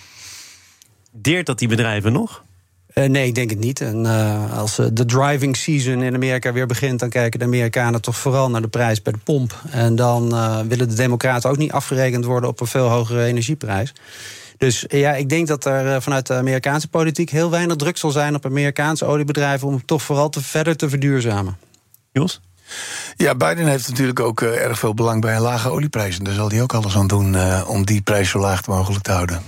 Deert 1.12 1.46
dat 1.46 1.60
die 1.60 1.68
bedrijven 1.68 2.13
nog? 2.13 2.44
Uh, 2.93 3.05
nee, 3.05 3.27
ik 3.27 3.36
denk 3.36 3.50
het 3.50 3.60
niet. 3.60 3.81
En 3.81 4.03
uh, 4.05 4.57
als 4.57 4.79
uh, 4.79 4.86
de 4.93 5.05
driving 5.05 5.57
season 5.57 6.01
in 6.01 6.13
Amerika 6.13 6.53
weer 6.53 6.65
begint, 6.65 7.00
dan 7.00 7.10
kijken 7.10 7.39
de 7.39 7.45
Amerikanen 7.45 8.01
toch 8.01 8.17
vooral 8.17 8.50
naar 8.50 8.62
de 8.62 8.67
prijs 8.67 9.01
bij 9.01 9.13
de 9.13 9.19
pomp. 9.24 9.62
En 9.69 9.95
dan 9.95 10.29
willen 10.67 10.89
de 10.89 10.95
Democraten 10.95 11.50
ook 11.50 11.57
niet 11.57 11.71
afgerekend 11.71 12.25
worden 12.25 12.50
op 12.50 12.60
een 12.60 12.67
veel 12.67 12.88
hogere 12.88 13.24
energieprijs. 13.24 13.93
Dus 14.57 14.86
ja, 14.88 15.13
ik 15.13 15.29
denk 15.29 15.48
dat 15.48 15.65
er 15.65 16.01
vanuit 16.01 16.27
de 16.27 16.33
Amerikaanse 16.33 16.88
politiek 16.88 17.29
heel 17.29 17.50
weinig 17.50 17.75
druk 17.75 17.98
zal 17.98 18.12
zijn 18.12 18.36
op 18.36 18.45
Amerikaanse 18.45 19.05
oliebedrijven 19.05 19.67
om 19.67 19.86
toch 19.86 20.01
vooral 20.01 20.29
te 20.29 20.43
verder 20.43 20.77
te 20.77 20.89
verduurzamen. 20.89 21.57
Jos? 22.12 22.41
Ja, 23.15 23.36
Biden 23.36 23.67
heeft 23.67 23.88
natuurlijk 23.88 24.19
ook 24.19 24.41
erg 24.41 24.79
veel 24.79 24.93
belang 24.93 25.21
bij 25.21 25.36
een 25.36 25.41
lage 25.41 25.69
olieprijs. 25.69 26.17
En 26.17 26.24
daar 26.24 26.33
zal 26.33 26.50
hij 26.50 26.62
ook 26.62 26.74
alles 26.74 26.95
aan 26.95 27.07
doen 27.07 27.36
om 27.67 27.86
die 27.86 28.01
prijs 28.01 28.29
zo 28.29 28.39
laag 28.39 28.67
mogelijk 28.67 29.03
te 29.03 29.12
houden. 29.12 29.41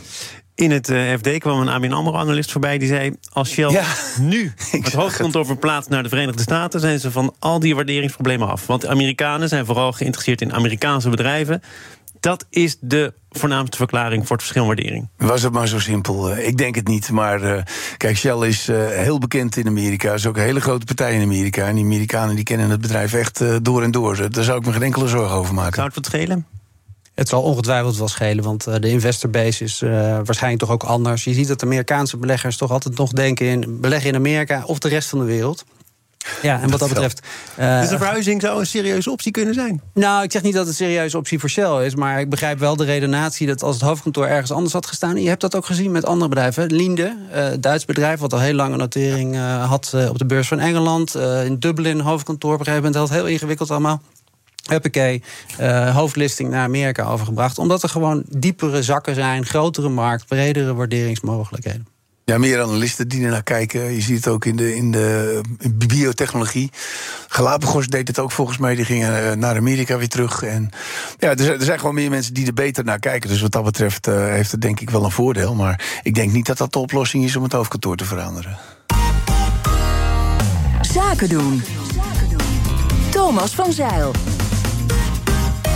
In 0.56 0.72
het 0.72 0.90
uh, 0.90 1.14
FD 1.14 1.38
kwam 1.38 1.60
een 1.60 1.70
ABN 1.70 1.92
AMRO-analyst 1.92 2.52
voorbij 2.52 2.78
die 2.78 2.88
zei... 2.88 3.16
als 3.32 3.50
Shell 3.50 3.72
ja, 3.72 3.86
nu 4.20 4.54
het 4.72 4.94
hoofdkantoor 4.94 5.46
verplaatst 5.46 5.90
naar 5.90 6.04
de 6.04 6.10
Verenigde 6.10 6.42
Staten... 6.42 6.80
zijn 6.80 7.00
ze 7.00 7.12
van 7.12 7.36
al 7.40 7.60
die 7.60 7.76
waarderingsproblemen 7.76 8.48
af. 8.48 8.68
Want 8.68 8.82
de 8.82 8.88
Amerikanen 8.88 9.50
zijn 9.50 9.66
vooral 9.66 9.92
geïnteresseerd 9.92 10.42
in 10.42 10.54
Amerikaanse 10.54 11.10
bedrijven... 11.10 11.62
dat 12.20 12.46
is 12.50 12.78
de 12.80 13.14
voornaamste 13.30 13.78
verklaring 13.78 14.28
voor 14.28 14.36
het 14.36 14.46
verschil 14.46 14.62
in 14.62 14.68
waardering. 14.68 15.10
Was 15.18 15.42
het 15.42 15.54
maar 15.54 15.68
zo 15.68 15.80
simpel? 15.80 16.32
Eh, 16.32 16.48
ik 16.48 16.58
denk 16.58 16.76
het 16.76 16.88
niet. 16.88 17.12
Maar 17.12 17.42
uh, 17.42 17.62
kijk, 17.98 18.18
Shell 18.18 18.48
is 18.48 18.70
uh, 18.70 18.88
heel 18.88 19.20
bekend 19.20 19.58
in 19.58 19.68
Amerika. 19.68 20.14
Is 20.14 20.28
ook 20.28 20.38
een 20.38 20.44
hele 20.44 20.62
grote 20.62 20.86
partij 20.86 21.16
in 21.16 21.22
Amerika. 21.22 21.68
En 21.68 21.76
die 21.76 21.84
Amerikanen 21.84 22.36
die 22.36 22.44
kennen 22.44 22.70
het 22.70 22.82
bedrijf 22.82 23.14
echt 23.14 23.42
uh, 23.42 23.56
door 23.62 23.84
en 23.84 23.92
door. 23.92 24.32
Daar 24.32 24.44
zou 24.44 24.60
ik 24.60 24.66
me 24.66 24.72
geen 24.72 24.84
enkele 24.84 25.08
zorgen 25.08 25.36
over 25.36 25.54
maken. 25.54 25.74
Zou 25.74 25.86
het 25.86 25.96
wat 25.96 26.06
schelen? 26.06 26.46
Het 27.14 27.30
zal 27.30 27.42
ongetwijfeld 27.42 27.98
wel 27.98 28.08
schelen, 28.08 28.44
want 28.44 28.64
de 28.64 28.90
investorbase 28.90 29.64
is 29.64 29.82
uh, 29.82 29.92
waarschijnlijk 30.24 30.62
toch 30.62 30.72
ook 30.72 30.84
anders. 30.84 31.24
Je 31.24 31.34
ziet 31.34 31.48
dat 31.48 31.64
Amerikaanse 31.64 32.18
beleggers 32.18 32.58
toch 32.58 32.72
altijd 32.72 32.98
nog 32.98 33.12
denken 33.12 33.46
in 33.46 33.80
beleggen 33.82 34.10
in 34.10 34.16
Amerika 34.16 34.64
of 34.66 34.80
de 34.80 34.88
rest 34.88 35.10
van 35.10 35.20
de 35.20 35.26
wereld. 35.26 35.64
Ja, 36.42 36.62
en 36.62 36.70
wat 36.70 36.80
dat 36.80 36.90
betreft. 36.90 37.28
Uh, 37.60 37.82
dus 37.82 37.90
een 37.90 37.98
verhuizing 37.98 38.42
zou 38.42 38.60
een 38.60 38.66
serieuze 38.66 39.12
optie 39.12 39.32
kunnen 39.32 39.54
zijn? 39.54 39.82
Nou, 39.94 40.24
ik 40.24 40.32
zeg 40.32 40.42
niet 40.42 40.54
dat 40.54 40.68
het 40.68 40.80
een 40.80 40.86
serieuze 40.86 41.18
optie 41.18 41.40
voor 41.40 41.50
Shell 41.50 41.86
is. 41.86 41.96
Maar 41.96 42.20
ik 42.20 42.30
begrijp 42.30 42.60
wel 42.60 42.76
de 42.76 42.84
redenatie 42.84 43.48
dat 43.48 43.64
als 43.64 43.76
het 43.76 43.84
hoofdkantoor 43.84 44.26
ergens 44.26 44.52
anders 44.52 44.74
had 44.74 44.86
gestaan. 44.86 45.22
Je 45.22 45.28
hebt 45.28 45.42
dat 45.42 45.56
ook 45.56 45.66
gezien 45.66 45.92
met 45.92 46.06
andere 46.06 46.30
bedrijven. 46.30 46.74
Linde, 46.74 47.16
uh, 47.36 47.48
Duits 47.60 47.86
bedrijf, 47.86 48.20
wat 48.20 48.34
al 48.34 48.40
heel 48.40 48.54
lang 48.54 48.72
een 48.72 48.80
notering 48.80 49.36
uh, 49.36 49.70
had 49.70 49.96
op 50.10 50.18
de 50.18 50.26
beurs 50.26 50.48
van 50.48 50.60
Engeland. 50.60 51.16
in 51.46 51.60
Dublin, 51.60 52.00
hoofdkantoor. 52.00 52.54
Op 52.54 52.60
een 52.60 52.66
gegeven 52.66 52.92
moment 52.92 53.10
heel 53.10 53.28
ingewikkeld 53.28 53.72
allemaal. 53.72 54.02
Huppakee, 54.70 55.24
uh, 55.60 55.96
hoofdlisting 55.96 56.50
naar 56.50 56.64
Amerika 56.64 57.04
overgebracht. 57.04 57.58
Omdat 57.58 57.84
er 57.84 57.90
gewoon 57.90 58.24
diepere 58.30 58.84
zakken 58.84 59.16
zijn, 59.16 59.46
grotere 59.46 59.90
markt, 59.90 60.28
bredere 60.28 60.74
waarderingsmogelijkheden. 60.74 61.88
Ja, 62.26 62.38
meer 62.38 62.62
analisten 62.62 63.08
die 63.08 63.24
er 63.24 63.32
naar 63.32 63.44
kijken. 63.44 63.94
Je 63.94 64.02
ziet 64.02 64.16
het 64.16 64.28
ook 64.28 64.46
in 64.46 64.56
de, 64.56 64.76
in 64.76 64.92
de 64.92 65.42
biotechnologie. 65.88 66.70
Galapagos 67.28 67.88
deed 67.88 68.08
het 68.08 68.20
ook 68.20 68.32
volgens 68.32 68.58
mij. 68.58 68.76
Die 68.76 68.86
gingen 68.86 69.30
eh, 69.30 69.36
naar 69.36 69.56
Amerika 69.56 69.98
weer 69.98 70.08
terug. 70.08 70.44
En 70.44 70.70
ja, 71.20 71.30
er 71.30 71.44
zijn, 71.44 71.60
er 71.60 71.66
zijn 71.66 71.80
gewoon 71.80 71.96
meer 71.96 72.10
mensen 72.10 72.34
die 72.34 72.48
er 72.48 72.54
beter 72.54 72.84
naar 72.84 73.00
kijken. 73.00 73.30
Dus 73.30 73.42
wat 73.42 73.52
dat 73.52 73.64
betreft 73.64 74.08
uh, 74.08 74.28
heeft 74.28 74.52
het 74.52 74.62
denk 74.62 74.80
ik 74.80 74.90
wel 74.90 75.04
een 75.04 75.12
voordeel. 75.12 75.56
Maar 75.56 76.00
ik 76.04 76.16
denk 76.16 76.32
niet 76.32 76.46
dat 76.46 76.58
dat 76.58 76.74
de 76.74 76.80
oplossing 76.80 77.24
is 77.24 77.36
om 77.36 77.44
het 77.44 77.54
hoofdkantoor 77.54 77.96
te 77.96 78.06
veranderen. 78.06 78.58
Zaken 80.82 81.30
doen. 81.30 81.64
Thomas 83.12 83.56
van 83.56 83.72
Zeil. 83.72 84.12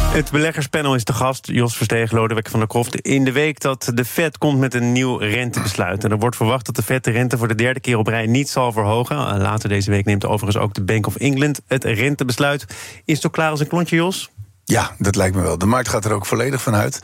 Het 0.08 0.32
beleggerspanel 0.32 0.96
is 0.96 1.04
de 1.04 1.14
gast, 1.14 1.48
Jos 1.48 1.76
Verstegen, 1.76 2.18
Lodewijk 2.18 2.50
van 2.50 2.60
der 2.60 2.68
Kroft. 2.68 2.96
In 2.96 3.24
de 3.24 3.32
week 3.32 3.60
dat 3.60 3.92
de 3.94 4.06
Fed 4.06 4.38
komt 4.38 4.60
met 4.60 4.74
een 4.74 4.92
nieuw 4.92 5.18
rentebesluit. 5.18 6.04
En 6.04 6.12
er 6.12 6.18
wordt 6.18 6.36
verwacht 6.36 6.66
dat 6.66 6.76
de 6.76 6.84
Fed 6.84 7.04
de 7.04 7.12
rente 7.12 7.38
voor 7.38 7.48
de 7.48 7.56
derde 7.56 7.80
keer 7.80 7.98
op 7.98 8.08
rij 8.08 8.26
niet 8.26 8.50
zal 8.50 8.72
verhogen. 8.72 9.18
Later 9.38 9.70
deze 9.70 9.92
week 9.92 10.06
neemt 10.06 10.26
overigens 10.26 10.64
ook 10.64 10.74
de 10.74 10.84
Bank 10.84 11.08
of 11.08 11.16
England 11.16 11.62
het 11.68 11.84
rentebesluit. 11.84 12.66
Is 13.06 13.14
het 13.14 13.22
toch 13.22 13.32
klaar 13.32 13.50
als 13.50 13.60
een 13.60 13.68
klontje, 13.68 13.96
Jos? 13.96 14.30
Ja, 14.70 14.92
dat 14.98 15.16
lijkt 15.16 15.36
me 15.36 15.42
wel. 15.42 15.58
De 15.58 15.66
markt 15.66 15.90
gaat 15.90 16.06
er 16.06 16.12
ook 16.12 16.26
volledig 16.26 16.62
van 16.62 16.76
uit. 16.76 17.00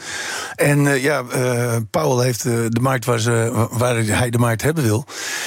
En 0.55 0.85
uh, 0.85 1.03
ja, 1.03 1.23
uh, 1.35 1.75
Powell 1.89 2.25
heeft 2.25 2.45
uh, 2.45 2.53
de 2.69 2.79
markt 2.79 3.05
waar, 3.05 3.19
ze, 3.19 3.67
waar 3.71 3.95
hij 3.95 4.29
de 4.29 4.37
markt 4.37 4.61
hebben 4.61 4.83
wil. 4.83 5.05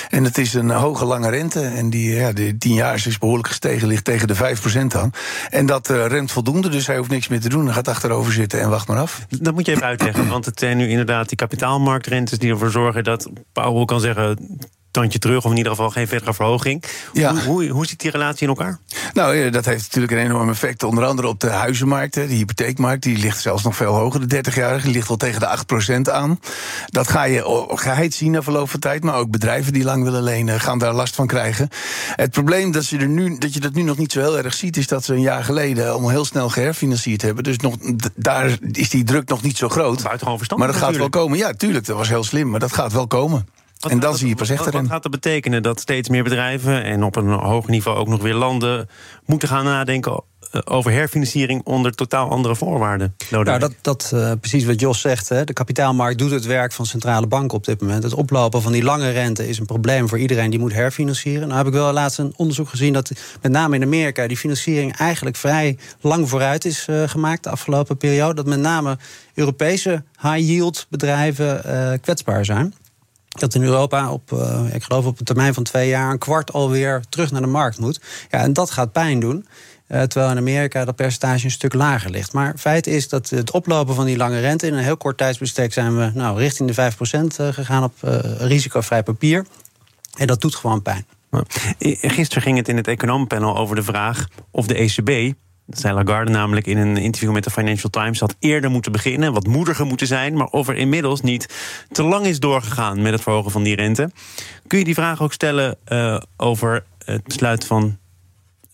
En 0.08 0.24
het 0.24 0.38
is 0.38 0.54
een 0.54 0.70
hoge 0.70 1.04
lange 1.04 1.30
rente. 1.30 1.60
En 1.60 1.90
die, 1.90 2.14
ja, 2.14 2.32
de 2.32 2.58
tien 2.58 2.74
jaar 2.74 2.94
is 2.94 3.18
behoorlijk 3.18 3.48
gestegen, 3.48 3.88
ligt 3.88 4.04
tegen 4.04 4.28
de 4.28 4.56
5% 4.92 4.96
aan. 4.96 5.10
En 5.50 5.66
dat 5.66 5.88
remt 5.88 6.32
voldoende, 6.32 6.68
dus 6.68 6.86
hij 6.86 6.96
hoeft 6.96 7.10
niks 7.10 7.28
meer 7.28 7.40
te 7.40 7.48
doen. 7.48 7.64
Hij 7.64 7.74
gaat 7.74 7.88
achterover 7.88 8.32
zitten 8.32 8.60
en 8.60 8.70
wacht 8.70 8.88
maar 8.88 8.98
af. 8.98 9.26
Dat 9.28 9.54
moet 9.54 9.66
je 9.66 9.72
even 9.72 9.86
uitleggen, 9.86 10.28
want 10.28 10.44
het 10.44 10.58
zijn 10.58 10.76
nu 10.76 10.88
inderdaad 10.88 11.28
die 11.28 11.38
kapitaalmarktrentes 11.38 12.38
die 12.38 12.50
ervoor 12.50 12.70
zorgen 12.70 13.04
dat 13.04 13.30
Powell 13.52 13.84
kan 13.84 14.00
zeggen 14.00 14.58
tandje 15.00 15.18
terug, 15.18 15.44
of 15.44 15.50
in 15.50 15.56
ieder 15.56 15.72
geval 15.72 15.90
geen 15.90 16.08
verdere 16.08 16.34
verhoging. 16.34 16.84
Ja. 17.12 17.32
Hoe, 17.32 17.40
hoe, 17.42 17.68
hoe 17.68 17.86
zit 17.86 18.00
die 18.00 18.10
relatie 18.10 18.42
in 18.42 18.48
elkaar? 18.48 18.78
Nou, 19.12 19.50
dat 19.50 19.64
heeft 19.64 19.82
natuurlijk 19.82 20.12
een 20.12 20.18
enorm 20.18 20.48
effect. 20.48 20.82
Onder 20.82 21.04
andere 21.04 21.28
op 21.28 21.40
de 21.40 21.48
huizenmarkt, 21.48 22.14
de 22.14 22.20
hypotheekmarkt. 22.20 23.02
Die 23.02 23.18
ligt 23.18 23.40
zelfs 23.40 23.62
nog 23.62 23.76
veel 23.76 23.94
hoger. 23.94 24.28
De 24.28 24.36
30-jarige 24.36 24.84
die 24.84 24.94
ligt 24.94 25.08
wel 25.08 25.16
tegen 25.16 25.40
de 25.40 26.06
8% 26.08 26.12
aan. 26.12 26.40
Dat 26.86 27.08
ga 27.08 27.24
je 27.24 27.64
geheid 27.68 28.14
zien 28.14 28.30
na 28.30 28.42
verloop 28.42 28.70
van 28.70 28.80
tijd. 28.80 29.02
Maar 29.02 29.14
ook 29.14 29.30
bedrijven 29.30 29.72
die 29.72 29.84
lang 29.84 30.04
willen 30.04 30.22
lenen 30.22 30.60
gaan 30.60 30.78
daar 30.78 30.92
last 30.92 31.14
van 31.14 31.26
krijgen. 31.26 31.68
Het 32.14 32.30
probleem 32.30 32.72
dat 32.72 32.88
je, 32.88 32.98
er 32.98 33.08
nu, 33.08 33.38
dat 33.38 33.54
je 33.54 33.60
dat 33.60 33.74
nu 33.74 33.82
nog 33.82 33.98
niet 33.98 34.12
zo 34.12 34.20
heel 34.20 34.38
erg 34.38 34.54
ziet... 34.54 34.76
is 34.76 34.86
dat 34.86 35.04
ze 35.04 35.14
een 35.14 35.20
jaar 35.20 35.44
geleden 35.44 35.90
allemaal 35.90 36.10
heel 36.10 36.24
snel 36.24 36.48
geherfinancierd 36.48 37.22
hebben. 37.22 37.44
Dus 37.44 37.56
nog, 37.56 37.74
daar 38.14 38.58
is 38.72 38.90
die 38.90 39.04
druk 39.04 39.28
nog 39.28 39.42
niet 39.42 39.56
zo 39.56 39.68
groot. 39.68 40.02
Buitengewoon 40.02 40.38
verstandig 40.38 40.66
Maar 40.66 40.76
dat 40.76 40.86
gaat 40.86 40.96
wel 40.96 41.08
komen. 41.08 41.38
Ja, 41.38 41.52
tuurlijk, 41.52 41.86
dat 41.86 41.96
was 41.96 42.08
heel 42.08 42.24
slim. 42.24 42.50
Maar 42.50 42.60
dat 42.60 42.72
gaat 42.72 42.92
wel 42.92 43.06
komen. 43.06 43.46
Wat 43.78 43.90
en 43.90 44.00
dan 44.00 44.16
zie 44.16 44.28
je 44.28 44.34
pas 44.34 44.50
echt 44.50 44.70
Wat 44.70 44.86
gaat 44.86 45.02
dat 45.02 45.12
betekenen? 45.12 45.62
Dat 45.62 45.80
steeds 45.80 46.08
meer 46.08 46.22
bedrijven 46.22 46.84
en 46.84 47.04
op 47.04 47.16
een 47.16 47.28
hoog 47.28 47.66
niveau 47.66 47.98
ook 47.98 48.08
nog 48.08 48.22
weer 48.22 48.34
landen 48.34 48.88
moeten 49.24 49.48
gaan 49.48 49.64
nadenken 49.64 50.22
over 50.64 50.92
herfinanciering 50.92 51.62
onder 51.64 51.92
totaal 51.92 52.30
andere 52.30 52.56
voorwaarden. 52.56 53.16
Nou, 53.30 53.44
dat, 53.44 53.72
dat 53.80 54.10
uh, 54.14 54.32
precies 54.40 54.64
wat 54.64 54.80
Jos 54.80 55.00
zegt. 55.00 55.28
Hè. 55.28 55.44
De 55.44 55.52
kapitaalmarkt 55.52 56.18
doet 56.18 56.30
het 56.30 56.44
werk 56.44 56.72
van 56.72 56.86
centrale 56.86 57.26
banken 57.26 57.56
op 57.56 57.64
dit 57.64 57.80
moment. 57.80 58.02
Het 58.02 58.14
oplopen 58.14 58.62
van 58.62 58.72
die 58.72 58.82
lange 58.82 59.10
rente 59.10 59.48
is 59.48 59.58
een 59.58 59.66
probleem 59.66 60.08
voor 60.08 60.18
iedereen 60.18 60.50
die 60.50 60.58
moet 60.58 60.72
herfinancieren. 60.72 61.46
Nou 61.48 61.58
heb 61.58 61.66
ik 61.66 61.72
wel 61.72 61.92
laatst 61.92 62.18
een 62.18 62.32
onderzoek 62.36 62.68
gezien 62.68 62.92
dat 62.92 63.10
met 63.42 63.52
name 63.52 63.76
in 63.76 63.82
Amerika 63.82 64.26
die 64.26 64.36
financiering 64.36 64.96
eigenlijk 64.96 65.36
vrij 65.36 65.78
lang 66.00 66.28
vooruit 66.28 66.64
is 66.64 66.86
uh, 66.90 67.08
gemaakt 67.08 67.44
de 67.44 67.50
afgelopen 67.50 67.96
periode. 67.96 68.34
Dat 68.34 68.46
met 68.46 68.58
name 68.58 68.98
Europese 69.34 70.02
high-yield 70.20 70.86
bedrijven 70.88 71.62
uh, 71.66 71.92
kwetsbaar 72.00 72.44
zijn 72.44 72.74
dat 73.40 73.54
in 73.54 73.62
Europa 73.62 74.12
op, 74.12 74.32
uh, 74.32 74.60
ik 74.72 74.82
geloof 74.82 75.06
op 75.06 75.18
een 75.18 75.24
termijn 75.24 75.54
van 75.54 75.62
twee 75.62 75.88
jaar, 75.88 76.10
een 76.10 76.18
kwart 76.18 76.52
alweer 76.52 77.02
terug 77.08 77.30
naar 77.30 77.40
de 77.40 77.46
markt 77.46 77.78
moet. 77.78 78.00
Ja, 78.30 78.38
en 78.38 78.52
dat 78.52 78.70
gaat 78.70 78.92
pijn 78.92 79.20
doen. 79.20 79.46
Uh, 79.88 80.02
terwijl 80.02 80.32
in 80.32 80.38
Amerika 80.38 80.84
dat 80.84 80.96
percentage 80.96 81.44
een 81.44 81.50
stuk 81.50 81.74
lager 81.74 82.10
ligt. 82.10 82.32
Maar 82.32 82.54
feit 82.56 82.86
is 82.86 83.08
dat 83.08 83.30
het 83.30 83.50
oplopen 83.50 83.94
van 83.94 84.04
die 84.04 84.16
lange 84.16 84.40
rente 84.40 84.66
in 84.66 84.74
een 84.74 84.82
heel 84.82 84.96
kort 84.96 85.16
tijdsbestek 85.16 85.72
zijn 85.72 85.96
we 85.96 86.10
nou, 86.14 86.38
richting 86.38 86.70
de 86.70 86.92
5% 86.92 87.36
eh, 87.36 87.48
gegaan 87.48 87.84
op 87.84 87.94
risicovrij 88.38 89.02
papier. 89.02 89.46
En 90.16 90.26
dat 90.26 90.40
doet 90.40 90.54
gewoon 90.54 90.82
pijn. 90.82 91.06
Gisteren 92.00 92.42
ging 92.42 92.56
het 92.56 92.68
in 92.68 92.76
het 92.76 92.88
economenpanel 92.88 93.56
over 93.56 93.76
de 93.76 93.82
vraag 93.82 94.28
of 94.50 94.66
de 94.66 94.74
ECB 94.74 95.34
dat 95.66 95.80
zei 95.80 95.94
Lagarde 95.94 96.30
namelijk 96.30 96.66
in 96.66 96.76
een 96.76 96.96
interview 96.96 97.32
met 97.32 97.44
de 97.44 97.50
Financial 97.50 97.90
Times... 97.90 98.20
had 98.20 98.36
eerder 98.38 98.70
moeten 98.70 98.92
beginnen, 98.92 99.32
wat 99.32 99.46
moediger 99.46 99.86
moeten 99.86 100.06
zijn... 100.06 100.36
maar 100.36 100.46
of 100.46 100.68
er 100.68 100.76
inmiddels 100.76 101.20
niet 101.20 101.48
te 101.90 102.02
lang 102.02 102.26
is 102.26 102.40
doorgegaan 102.40 103.02
met 103.02 103.12
het 103.12 103.22
verhogen 103.22 103.50
van 103.50 103.62
die 103.62 103.74
rente. 103.74 104.10
Kun 104.66 104.78
je 104.78 104.84
die 104.84 104.94
vraag 104.94 105.22
ook 105.22 105.32
stellen 105.32 105.76
uh, 105.88 106.20
over 106.36 106.84
het 107.04 107.24
besluit 107.24 107.64
van 107.64 107.98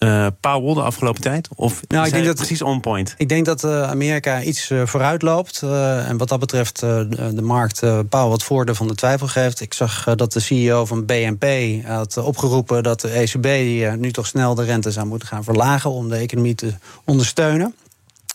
uh, 0.02 0.26
Powell 0.40 0.74
de 0.74 0.82
afgelopen 0.82 1.20
tijd? 1.20 1.48
Of 1.54 1.80
nou, 1.88 2.06
ik 2.06 2.12
denk 2.12 2.24
dat 2.24 2.36
precies 2.36 2.62
on 2.62 2.80
point? 2.80 3.14
Ik 3.16 3.28
denk 3.28 3.44
dat 3.44 3.64
uh, 3.64 3.90
Amerika 3.90 4.42
iets 4.42 4.70
uh, 4.70 4.86
vooruit 4.86 5.22
loopt. 5.22 5.62
en 6.06 6.16
wat 6.16 6.28
dat 6.28 6.40
betreft 6.40 6.80
de 6.80 7.42
markt 7.42 7.80
Powell 7.80 8.28
wat 8.28 8.42
voordeel 8.42 8.74
van 8.74 8.88
de 8.88 8.94
twijfel 8.94 9.26
geeft. 9.26 9.60
Ik 9.60 9.74
zag 9.74 10.14
dat 10.14 10.32
de 10.32 10.40
CEO 10.40 10.86
van 10.86 11.06
BNP 11.06 11.46
had 11.86 12.16
opgeroepen 12.16 12.82
dat 12.82 13.00
de 13.00 13.08
ECB 13.08 13.46
nu 13.98 14.12
toch 14.12 14.26
snel 14.26 14.54
de 14.54 14.64
rente 14.64 14.90
zou 14.90 15.06
moeten 15.06 15.28
gaan 15.28 15.44
verlagen 15.44 15.90
om 15.90 16.08
de 16.08 16.16
economie 16.16 16.54
te 16.54 16.72
ondersteunen. 17.04 17.74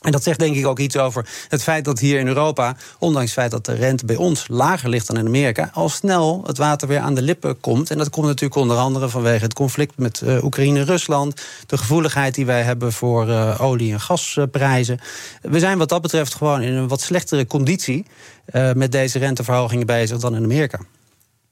En 0.02 0.12
dat 0.12 0.24
zegt 0.24 0.40
denk 0.40 0.56
ik 0.56 0.68
ook 0.68 0.80
iets 0.80 0.98
over 0.98 1.28
het 1.48 1.64
feit 1.64 1.86
dat 1.86 2.00
hier 2.00 2.20
in 2.20 2.28
Europa, 2.28 2.76
ondanks 3.00 3.30
het 3.30 3.40
feit 3.40 3.52
dat 3.52 3.66
de 3.66 3.74
rente 3.74 4.06
bij 4.06 4.16
ons 4.16 4.46
lager 4.48 4.90
ligt 4.90 5.08
dan 5.08 5.18
in 5.18 5.26
Amerika, 5.26 5.70
al 5.74 5.90
snel 5.90 6.44
het 6.46 6.58
water 6.58 6.88
weer 6.88 7.00
aan 7.00 7.16
de 7.16 7.22
lippen 7.22 7.60
komt. 7.60 7.92
En 7.92 7.98
dat 7.98 8.10
komt 8.10 8.26
natuurlijk 8.26 8.56
onder 8.56 8.78
andere 8.78 9.10
vanwege 9.10 9.44
het 9.44 9.54
conflict 9.54 9.98
met 9.98 10.22
uh, 10.22 10.44
Oekraïne 10.44 10.80
en 10.80 10.86
Rusland, 10.86 11.42
de 11.66 11.78
gevoeligheid 11.78 12.36
die 12.36 12.46
wij 12.46 12.62
hebben 12.62 12.94
voor 12.94 13.28
uh, 13.28 13.62
olie- 13.62 13.92
en 13.92 14.02
gasprijzen. 14.02 15.00
We 15.42 15.60
zijn 15.60 15.78
wat 15.78 15.90
dat 15.90 16.02
betreft 16.02 16.36
gewoon 16.36 16.62
in 16.62 16.74
een 16.74 16.88
wat 16.88 17.02
slechtere 17.02 17.48
conditie 17.48 18.06
uh, 18.52 18.72
met 18.74 18.92
deze 18.92 19.20
renteverhogingen 19.20 19.86
bezig 19.86 20.18
dan 20.18 20.36
in 20.36 20.44
Amerika. 20.44 20.80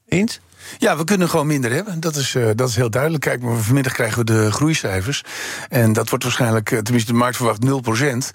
Eens? 0.08 0.40
Ja, 0.78 0.96
we 0.96 1.04
kunnen 1.04 1.28
gewoon 1.28 1.46
minder 1.46 1.72
hebben. 1.72 2.00
Dat 2.00 2.16
is, 2.16 2.34
uh, 2.34 2.50
dat 2.54 2.68
is 2.68 2.76
heel 2.76 2.90
duidelijk. 2.90 3.22
Kijk, 3.22 3.42
maar 3.42 3.56
vanmiddag 3.56 3.92
krijgen 3.92 4.18
we 4.18 4.24
de 4.24 4.52
groeicijfers. 4.52 5.24
En 5.68 5.92
dat 5.92 6.08
wordt 6.08 6.24
waarschijnlijk, 6.24 6.68
tenminste 6.68 7.12
de 7.12 7.18
markt 7.18 7.36
verwacht 7.36 7.64
0%. 7.64 8.30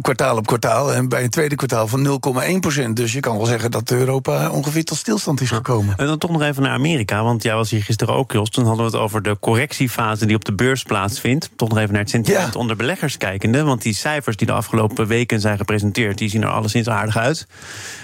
Kwartaal 0.00 0.36
op 0.36 0.46
kwartaal. 0.46 0.94
En 0.94 1.08
bij 1.08 1.22
een 1.24 1.30
tweede 1.30 1.54
kwartaal 1.54 1.88
van 1.88 2.20
0,1%. 2.86 2.92
Dus 2.92 3.12
je 3.12 3.20
kan 3.20 3.36
wel 3.36 3.46
zeggen 3.46 3.70
dat 3.70 3.90
Europa 3.90 4.50
ongeveer 4.50 4.84
tot 4.84 4.98
stilstand 4.98 5.40
is 5.40 5.50
gekomen. 5.50 5.94
En 5.96 6.06
dan 6.06 6.18
toch 6.18 6.30
nog 6.30 6.42
even 6.42 6.62
naar 6.62 6.72
Amerika. 6.72 7.22
Want 7.22 7.42
jij 7.42 7.54
was 7.54 7.70
hier 7.70 7.82
gisteren 7.82 8.14
ook, 8.14 8.32
Jos. 8.32 8.50
Toen 8.50 8.66
hadden 8.66 8.84
we 8.84 8.90
het 8.90 9.00
over 9.00 9.22
de 9.22 9.36
correctiefase 9.40 10.26
die 10.26 10.36
op 10.36 10.44
de 10.44 10.54
beurs 10.54 10.82
plaatsvindt. 10.82 11.50
Toch 11.56 11.68
nog 11.68 11.78
even 11.78 11.92
naar 11.92 12.02
het 12.02 12.10
sentiment 12.10 12.54
ja. 12.54 12.60
onder 12.60 12.76
beleggers 12.76 13.16
kijkende. 13.16 13.62
Want 13.62 13.82
die 13.82 13.94
cijfers 13.94 14.36
die 14.36 14.46
de 14.46 14.52
afgelopen 14.52 15.06
weken 15.06 15.40
zijn 15.40 15.56
gepresenteerd... 15.56 16.18
die 16.18 16.28
zien 16.28 16.42
er 16.42 16.48
alleszins 16.48 16.88
aardig 16.88 17.16
uit. 17.16 17.46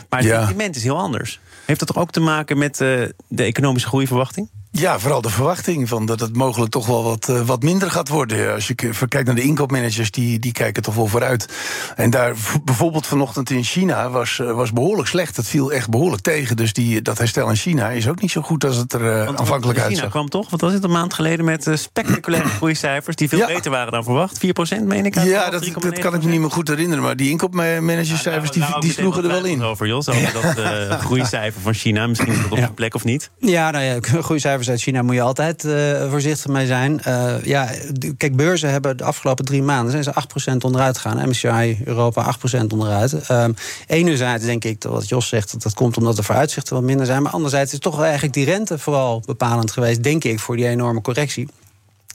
Maar 0.08 0.20
het 0.20 0.28
ja. 0.28 0.38
sentiment 0.38 0.76
is 0.76 0.82
heel 0.82 0.98
anders. 0.98 1.40
Heeft 1.70 1.86
dat 1.86 1.96
ook 1.96 2.10
te 2.10 2.20
maken 2.20 2.58
met 2.58 2.80
uh, 2.80 3.04
de 3.28 3.42
economische 3.42 3.88
groeiverwachting? 3.88 4.50
Ja, 4.72 4.98
vooral 4.98 5.20
de 5.20 5.30
verwachting 5.30 5.88
van 5.88 6.06
dat 6.06 6.20
het 6.20 6.36
mogelijk 6.36 6.70
toch 6.70 6.86
wel 6.86 7.04
wat, 7.04 7.28
uh, 7.30 7.40
wat 7.40 7.62
minder 7.62 7.90
gaat 7.90 8.08
worden. 8.08 8.54
Als 8.54 8.66
je 8.66 8.74
kijkt 9.08 9.26
naar 9.26 9.34
de 9.34 9.42
inkoopmanagers, 9.42 10.10
die, 10.10 10.38
die 10.38 10.52
kijken 10.52 10.82
toch 10.82 10.94
wel 10.94 11.06
vooruit. 11.06 11.48
En 11.96 12.10
daar 12.10 12.34
bijvoorbeeld 12.64 13.06
vanochtend 13.06 13.50
in 13.50 13.64
China 13.64 14.10
was, 14.10 14.38
uh, 14.38 14.52
was 14.52 14.72
behoorlijk 14.72 15.08
slecht. 15.08 15.36
Het 15.36 15.46
viel 15.46 15.72
echt 15.72 15.90
behoorlijk 15.90 16.22
tegen. 16.22 16.56
Dus 16.56 16.72
die, 16.72 17.02
dat 17.02 17.18
herstel 17.18 17.48
in 17.48 17.56
China 17.56 17.88
is 17.88 18.08
ook 18.08 18.20
niet 18.20 18.30
zo 18.30 18.40
goed 18.40 18.64
als 18.64 18.76
het 18.76 18.92
er 18.92 19.00
uh, 19.00 19.24
Want, 19.24 19.38
aanvankelijk 19.38 19.78
China 19.78 19.90
uitzag. 19.90 20.10
kwam 20.10 20.28
toch, 20.28 20.50
wat 20.50 20.60
was 20.60 20.72
het 20.72 20.84
een 20.84 20.90
maand 20.90 21.14
geleden, 21.14 21.44
met 21.44 21.70
spectaculaire 21.74 22.48
groeicijfers 22.58 23.16
die 23.16 23.28
veel 23.28 23.38
ja. 23.38 23.46
beter 23.46 23.70
waren 23.70 23.92
dan 23.92 24.04
verwacht. 24.04 24.46
4% 24.46 24.82
meen 24.84 25.06
ik. 25.06 25.22
Ja, 25.22 25.50
dat, 25.50 25.64
dat 25.80 25.98
kan 25.98 26.14
ik 26.14 26.22
me 26.22 26.30
niet 26.30 26.40
meer 26.40 26.50
goed 26.50 26.68
herinneren. 26.68 27.04
Maar 27.04 27.16
die 27.16 27.30
inkoopmanagerscijfers 27.30 28.50
die, 28.50 28.64
die 28.78 28.92
sloegen 28.92 29.22
er 29.22 29.30
wel 29.30 29.44
in. 29.44 29.62
Over 29.62 29.86
Jos, 29.86 30.08
over 30.08 30.32
dat 30.32 31.00
groeicijfer 31.06 31.60
van 31.60 31.74
China. 31.74 32.06
Misschien 32.06 32.32
is 32.32 32.42
dat 32.42 32.50
op 32.50 32.58
zijn 32.58 32.74
plek 32.74 32.94
of 32.94 33.04
niet. 33.04 33.30
Ja, 33.38 33.70
nou 33.70 33.84
ja, 33.84 33.98
groeicijfers 34.60 34.68
uit 34.68 34.80
China 34.80 35.02
moet 35.02 35.14
je 35.14 35.20
altijd 35.20 35.64
uh, 35.64 36.10
voorzichtig 36.10 36.46
mee 36.46 36.66
zijn. 36.66 37.00
Uh, 37.08 37.44
ja, 37.44 37.70
kijk, 38.16 38.36
beurzen 38.36 38.70
hebben 38.70 38.96
de 38.96 39.04
afgelopen 39.04 39.44
drie 39.44 39.62
maanden 39.62 39.90
zijn 39.90 40.04
ze 40.04 40.52
8% 40.54 40.56
onderuit 40.64 40.98
gegaan. 40.98 41.28
MSCI 41.28 41.78
Europa 41.84 42.34
8% 42.60 42.66
onderuit. 42.68 43.30
Um, 43.30 43.54
enerzijds 43.86 44.44
denk 44.44 44.64
ik, 44.64 44.82
wat 44.82 45.08
Jos 45.08 45.28
zegt, 45.28 45.52
dat 45.52 45.62
dat 45.62 45.74
komt 45.74 45.96
omdat 45.96 46.16
de 46.16 46.22
vooruitzichten 46.22 46.74
wat 46.74 46.84
minder 46.84 47.06
zijn. 47.06 47.22
Maar 47.22 47.32
anderzijds 47.32 47.72
is 47.72 47.78
toch 47.78 48.02
eigenlijk 48.02 48.32
die 48.32 48.44
rente 48.44 48.78
vooral 48.78 49.22
bepalend 49.26 49.70
geweest, 49.70 50.02
denk 50.02 50.24
ik, 50.24 50.40
voor 50.40 50.56
die 50.56 50.68
enorme 50.68 51.00
correctie. 51.00 51.48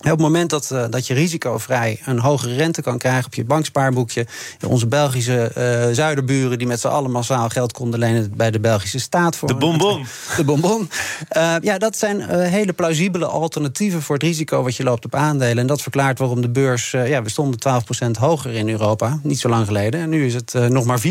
Op 0.03 0.09
het 0.11 0.19
moment 0.19 0.49
dat, 0.49 0.69
uh, 0.73 0.85
dat 0.89 1.07
je 1.07 1.13
risicovrij 1.13 1.99
een 2.05 2.19
hogere 2.19 2.55
rente 2.55 2.81
kan 2.81 2.97
krijgen 2.97 3.25
op 3.25 3.33
je 3.33 3.43
bankspaarboekje. 3.43 4.27
Onze 4.67 4.87
Belgische 4.87 5.51
uh, 5.57 5.95
zuiderburen 5.95 6.57
die 6.57 6.67
met 6.67 6.79
z'n 6.79 6.87
allen 6.87 7.11
massaal 7.11 7.49
geld 7.49 7.71
konden 7.71 7.99
lenen 7.99 8.33
bij 8.35 8.51
de 8.51 8.59
Belgische 8.59 8.99
staat. 8.99 9.35
Voor 9.35 9.47
de 9.47 9.55
bonbon. 9.55 10.05
De 10.37 10.43
bonbon. 10.43 10.89
Uh, 11.37 11.55
ja, 11.61 11.77
dat 11.77 11.97
zijn 11.97 12.21
hele 12.29 12.73
plausibele 12.73 13.25
alternatieven 13.25 14.01
voor 14.01 14.15
het 14.15 14.23
risico 14.23 14.63
wat 14.63 14.75
je 14.75 14.83
loopt 14.83 15.05
op 15.05 15.15
aandelen. 15.15 15.57
En 15.57 15.67
dat 15.67 15.81
verklaart 15.81 16.19
waarom 16.19 16.41
de 16.41 16.49
beurs. 16.49 16.91
ja, 16.91 17.21
we 17.21 17.29
stonden 17.29 17.83
12% 18.07 18.19
hoger 18.19 18.51
in 18.51 18.69
Europa, 18.69 19.19
niet 19.23 19.39
zo 19.39 19.49
lang 19.49 19.65
geleden. 19.65 19.99
En 19.99 20.09
nu 20.09 20.25
is 20.25 20.33
het 20.33 20.53
nog 20.69 20.85
maar 20.85 20.99
4%. 20.99 21.03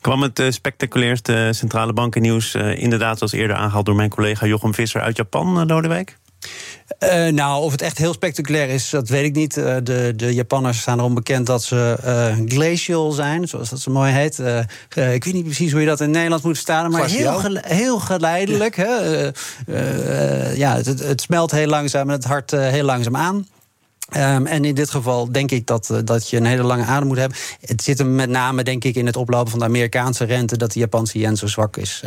Kwam 0.00 0.22
het 0.22 0.42
spectaculairste 0.48 1.48
centrale 1.50 1.92
bankennieuws 1.92 2.54
inderdaad, 2.54 3.18
zoals 3.18 3.32
eerder 3.32 3.56
aangehaald 3.56 3.86
door 3.86 3.96
mijn 3.96 4.10
collega 4.10 4.46
Jochem 4.46 4.74
Visser 4.74 5.00
uit 5.00 5.16
Japan, 5.16 5.66
Lodewijk? 5.66 6.18
Uh, 7.00 7.26
nou, 7.26 7.62
of 7.62 7.72
het 7.72 7.82
echt 7.82 7.98
heel 7.98 8.12
spectaculair 8.12 8.68
is, 8.68 8.90
dat 8.90 9.08
weet 9.08 9.24
ik 9.24 9.34
niet. 9.34 9.56
Uh, 9.56 9.76
de, 9.82 10.12
de 10.16 10.34
Japanners 10.34 10.80
staan 10.80 10.98
erom 10.98 11.14
bekend 11.14 11.46
dat 11.46 11.62
ze 11.62 11.96
uh, 12.04 12.46
glacial 12.46 13.10
zijn, 13.10 13.48
zoals 13.48 13.70
dat 13.70 13.80
zo 13.80 13.90
mooi 13.90 14.12
heet. 14.12 14.38
ik 15.12 15.24
weet 15.24 15.32
niet 15.32 15.44
precies 15.44 15.72
hoe 15.72 15.80
je 15.80 15.86
dat 15.86 16.00
in 16.00 16.10
Nederland 16.10 16.42
moet 16.42 16.56
staan, 16.56 16.90
maar 16.90 17.08
heel, 17.08 17.38
gele 17.38 17.62
heel 17.66 17.98
geleidelijk. 17.98 18.76
Ja, 18.76 19.00
hè? 19.02 20.50
ja 20.52 20.76
het, 20.76 20.86
het, 20.86 21.20
smelt 21.20 21.50
heel 21.50 21.66
langzaam 21.66 22.08
en 22.08 22.14
het 22.14 22.24
hart 22.24 22.50
heel 22.50 22.84
langzaam 22.84 23.16
aan. 23.16 23.46
Um, 24.16 24.46
en 24.46 24.64
in 24.64 24.74
dit 24.74 24.90
geval 24.90 25.32
denk 25.32 25.50
ik 25.50 25.66
dat, 25.66 25.88
uh, 25.92 25.98
dat 26.04 26.30
je 26.30 26.36
een 26.36 26.44
hele 26.44 26.62
lange 26.62 26.84
adem 26.84 27.08
moet 27.08 27.16
hebben. 27.16 27.38
Het 27.60 27.82
zit 27.82 27.98
hem 27.98 28.14
met 28.14 28.28
name, 28.28 28.62
denk 28.62 28.84
ik, 28.84 28.94
in 28.94 29.06
het 29.06 29.16
oplopen 29.16 29.50
van 29.50 29.58
de 29.58 29.64
Amerikaanse 29.64 30.24
rente... 30.24 30.56
dat 30.56 30.72
de 30.72 30.78
Japanse 30.78 31.18
yen 31.18 31.36
zo 31.36 31.46
zwak 31.46 31.76
is. 31.76 32.02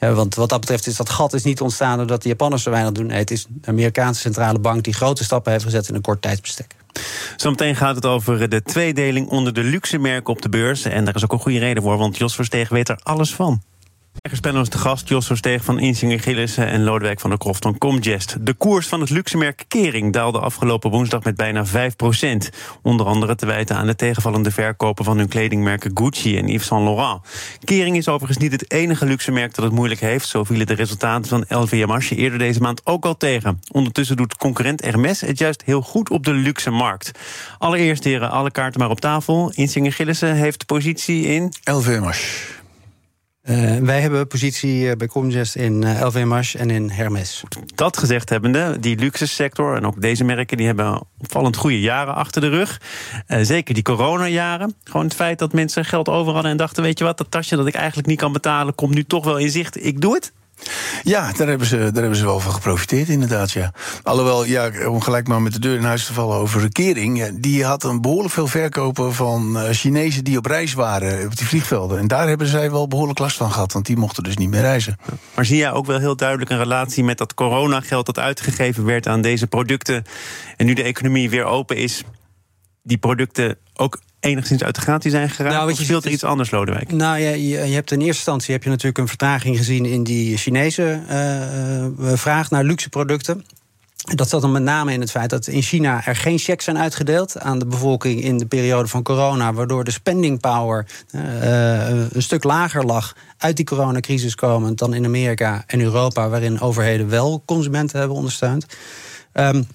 Ja, 0.00 0.12
want 0.12 0.34
wat 0.34 0.48
dat 0.48 0.60
betreft 0.60 0.86
is 0.86 0.96
dat 0.96 1.10
gat 1.10 1.32
is 1.32 1.44
niet 1.44 1.60
ontstaan... 1.60 1.96
doordat 1.96 2.22
de 2.22 2.28
Japanners 2.28 2.62
zo 2.62 2.70
weinig 2.70 2.92
doen. 2.92 3.06
Nee, 3.06 3.18
het 3.18 3.30
is 3.30 3.46
de 3.48 3.68
Amerikaanse 3.68 4.20
centrale 4.20 4.58
bank... 4.58 4.84
die 4.84 4.94
grote 4.94 5.24
stappen 5.24 5.52
heeft 5.52 5.64
gezet 5.64 5.88
in 5.88 5.94
een 5.94 6.00
kort 6.00 6.22
tijdsbestek. 6.22 6.74
Zometeen 7.36 7.76
gaat 7.76 7.94
het 7.94 8.06
over 8.06 8.48
de 8.48 8.62
tweedeling 8.62 9.28
onder 9.28 9.52
de 9.52 9.62
luxe 9.62 9.98
merken 9.98 10.32
op 10.32 10.42
de 10.42 10.48
beurs. 10.48 10.84
En 10.84 11.04
daar 11.04 11.14
is 11.14 11.24
ook 11.24 11.32
een 11.32 11.38
goede 11.38 11.58
reden 11.58 11.82
voor, 11.82 11.96
want 11.96 12.16
Jos 12.16 12.34
Versteeg 12.34 12.68
weet 12.68 12.88
er 12.88 12.98
alles 13.02 13.34
van. 13.34 13.62
Spannend 14.22 14.72
de 14.72 14.78
gast, 14.78 15.08
Jos 15.08 15.26
Versteeg 15.26 15.64
van 15.64 15.78
Insinger 15.78 16.20
Gillissen 16.20 16.66
en 16.66 16.82
Lodewijk 16.82 17.20
van 17.20 17.30
der 17.30 17.38
Kroft 17.38 17.62
van 17.62 17.78
Comgest. 17.78 18.36
De 18.40 18.54
koers 18.54 18.86
van 18.86 19.00
het 19.00 19.10
luxemerk 19.10 19.64
Kering 19.68 20.12
daalde 20.12 20.38
afgelopen 20.38 20.90
woensdag 20.90 21.22
met 21.22 21.36
bijna 21.36 21.66
5% 21.66 21.70
Onder 22.82 23.06
andere 23.06 23.34
te 23.34 23.46
wijten 23.46 23.76
aan 23.76 23.86
de 23.86 23.96
tegenvallende 23.96 24.50
verkopen 24.50 25.04
van 25.04 25.18
hun 25.18 25.28
kledingmerken 25.28 25.90
Gucci 25.94 26.38
en 26.38 26.48
Yves 26.48 26.66
Saint 26.66 26.84
Laurent. 26.84 27.20
Kering 27.64 27.96
is 27.96 28.08
overigens 28.08 28.38
niet 28.38 28.52
het 28.52 28.70
enige 28.70 29.06
luxemerk 29.06 29.54
dat 29.54 29.64
het 29.64 29.74
moeilijk 29.74 30.00
heeft. 30.00 30.28
Zo 30.28 30.44
vielen 30.44 30.66
de 30.66 30.74
resultaten 30.74 31.28
van 31.28 31.60
LVMH 31.60 32.10
eerder 32.10 32.38
deze 32.38 32.60
maand 32.60 32.86
ook 32.86 33.04
al 33.04 33.16
tegen. 33.16 33.60
Ondertussen 33.72 34.16
doet 34.16 34.36
concurrent 34.36 34.84
Hermes 34.84 35.20
het 35.20 35.38
juist 35.38 35.62
heel 35.64 35.82
goed 35.82 36.10
op 36.10 36.24
de 36.24 36.32
luxe 36.32 36.70
markt. 36.70 37.10
Allereerst, 37.58 38.04
heren, 38.04 38.30
alle 38.30 38.50
kaarten 38.50 38.80
maar 38.80 38.90
op 38.90 39.00
tafel. 39.00 39.52
Insinger 39.54 39.92
Gillissen 39.92 40.34
heeft 40.34 40.66
positie 40.66 41.22
in... 41.22 41.52
LVMH. 41.64 42.57
Uh, 43.48 43.76
wij 43.76 44.00
hebben 44.00 44.26
positie 44.26 44.96
bij 44.96 45.06
Comgest 45.06 45.56
in 45.56 45.82
uh, 45.82 46.00
LVMH 46.00 46.54
en 46.54 46.70
in 46.70 46.90
Hermes. 46.90 47.42
Dat 47.74 47.96
gezegd 47.96 48.28
hebbende, 48.28 48.76
die 48.80 48.98
luxe 48.98 49.26
sector 49.26 49.76
en 49.76 49.86
ook 49.86 50.00
deze 50.00 50.24
merken... 50.24 50.56
die 50.56 50.66
hebben 50.66 51.02
opvallend 51.18 51.56
goede 51.56 51.80
jaren 51.80 52.14
achter 52.14 52.40
de 52.40 52.48
rug. 52.48 52.80
Zeker 53.26 53.74
die 53.74 53.82
coronajaren. 53.82 54.74
Gewoon 54.84 55.06
het 55.06 55.14
feit 55.14 55.38
dat 55.38 55.52
mensen 55.52 55.84
geld 55.84 56.08
over 56.08 56.32
hadden 56.32 56.50
en 56.50 56.56
dachten... 56.56 56.82
weet 56.82 56.98
je 56.98 57.04
wat, 57.04 57.18
dat 57.18 57.30
tasje 57.30 57.56
dat 57.56 57.66
ik 57.66 57.74
eigenlijk 57.74 58.08
niet 58.08 58.18
kan 58.18 58.32
betalen... 58.32 58.74
komt 58.74 58.94
nu 58.94 59.04
toch 59.04 59.24
wel 59.24 59.38
in 59.38 59.50
zicht, 59.50 59.84
ik 59.84 60.00
doe 60.00 60.14
het. 60.14 60.32
Ja, 61.02 61.32
daar 61.32 61.48
hebben, 61.48 61.66
ze, 61.66 61.76
daar 61.76 61.92
hebben 61.92 62.16
ze 62.16 62.24
wel 62.24 62.40
van 62.40 62.52
geprofiteerd, 62.52 63.08
inderdaad. 63.08 63.50
Ja. 63.50 63.72
Alhoewel, 64.02 64.44
ja, 64.44 64.70
om 64.88 65.00
gelijk 65.00 65.28
maar 65.28 65.42
met 65.42 65.52
de 65.52 65.58
deur 65.58 65.76
in 65.76 65.84
huis 65.84 66.06
te 66.06 66.12
vallen 66.12 66.36
over 66.36 66.72
kering. 66.72 67.40
Die 67.40 67.64
had 67.64 67.84
een 67.84 68.00
behoorlijk 68.00 68.34
veel 68.34 68.46
verkopen 68.46 69.14
van 69.14 69.58
Chinezen 69.70 70.24
die 70.24 70.38
op 70.38 70.46
reis 70.46 70.72
waren 70.72 71.26
op 71.26 71.36
die 71.36 71.46
vliegvelden. 71.46 71.98
En 71.98 72.08
daar 72.08 72.28
hebben 72.28 72.46
zij 72.46 72.70
wel 72.70 72.88
behoorlijk 72.88 73.18
last 73.18 73.36
van 73.36 73.52
gehad, 73.52 73.72
want 73.72 73.86
die 73.86 73.96
mochten 73.96 74.22
dus 74.22 74.36
niet 74.36 74.50
meer 74.50 74.60
reizen. 74.60 74.98
Maar 75.34 75.44
zie 75.44 75.56
jij 75.56 75.72
ook 75.72 75.86
wel 75.86 75.98
heel 75.98 76.16
duidelijk 76.16 76.50
een 76.50 76.58
relatie 76.58 77.04
met 77.04 77.18
dat 77.18 77.34
coronageld 77.34 78.06
dat 78.06 78.18
uitgegeven 78.18 78.84
werd 78.84 79.06
aan 79.06 79.20
deze 79.20 79.46
producten. 79.46 80.04
En 80.56 80.66
nu 80.66 80.74
de 80.74 80.82
economie 80.82 81.30
weer 81.30 81.44
open 81.44 81.76
is, 81.76 82.02
die 82.82 82.98
producten 82.98 83.56
ook 83.74 83.98
enigszins 84.20 84.62
uit 84.62 84.74
de 84.74 84.80
gratie 84.80 85.10
zijn 85.10 85.30
geraakt? 85.30 85.54
Nou, 85.54 85.70
of 85.70 85.78
speelt 85.78 86.04
er 86.04 86.10
iets 86.10 86.24
anders, 86.24 86.50
Lodewijk? 86.50 86.92
Nou 86.92 87.18
ja, 87.18 87.30
je, 87.30 87.48
je, 87.48 87.74
hebt 87.74 87.90
in 87.90 87.98
eerste 87.98 88.16
instantie 88.16 88.52
heb 88.52 88.62
je 88.62 88.68
natuurlijk 88.68 88.98
een 88.98 89.08
vertraging 89.08 89.56
gezien 89.56 89.86
in 89.86 90.02
die 90.04 90.36
Chinese 90.36 91.00
uh, 91.10 92.12
vraag 92.14 92.50
naar 92.50 92.64
luxe 92.64 92.88
producten. 92.88 93.44
Dat 94.14 94.28
zat 94.28 94.40
dan 94.40 94.52
met 94.52 94.62
name 94.62 94.92
in 94.92 95.00
het 95.00 95.10
feit 95.10 95.30
dat 95.30 95.46
in 95.46 95.62
China 95.62 96.06
er 96.06 96.16
geen 96.16 96.38
checks 96.38 96.64
zijn 96.64 96.78
uitgedeeld 96.78 97.38
aan 97.38 97.58
de 97.58 97.66
bevolking 97.66 98.22
in 98.22 98.38
de 98.38 98.46
periode 98.46 98.88
van 98.88 99.02
corona, 99.02 99.52
waardoor 99.52 99.84
de 99.84 99.90
spending 99.90 100.40
power 100.40 100.86
uh, 101.10 101.88
een 101.88 102.22
stuk 102.22 102.44
lager 102.44 102.84
lag 102.84 103.16
uit 103.38 103.56
die 103.56 103.64
coronacrisis 103.64 104.34
komend 104.34 104.78
dan 104.78 104.94
in 104.94 105.04
Amerika 105.04 105.64
en 105.66 105.80
Europa, 105.80 106.28
waarin 106.28 106.60
overheden 106.60 107.08
wel 107.08 107.42
consumenten 107.44 107.98
hebben 107.98 108.16
ondersteund. 108.16 108.66
Um, 109.32 109.66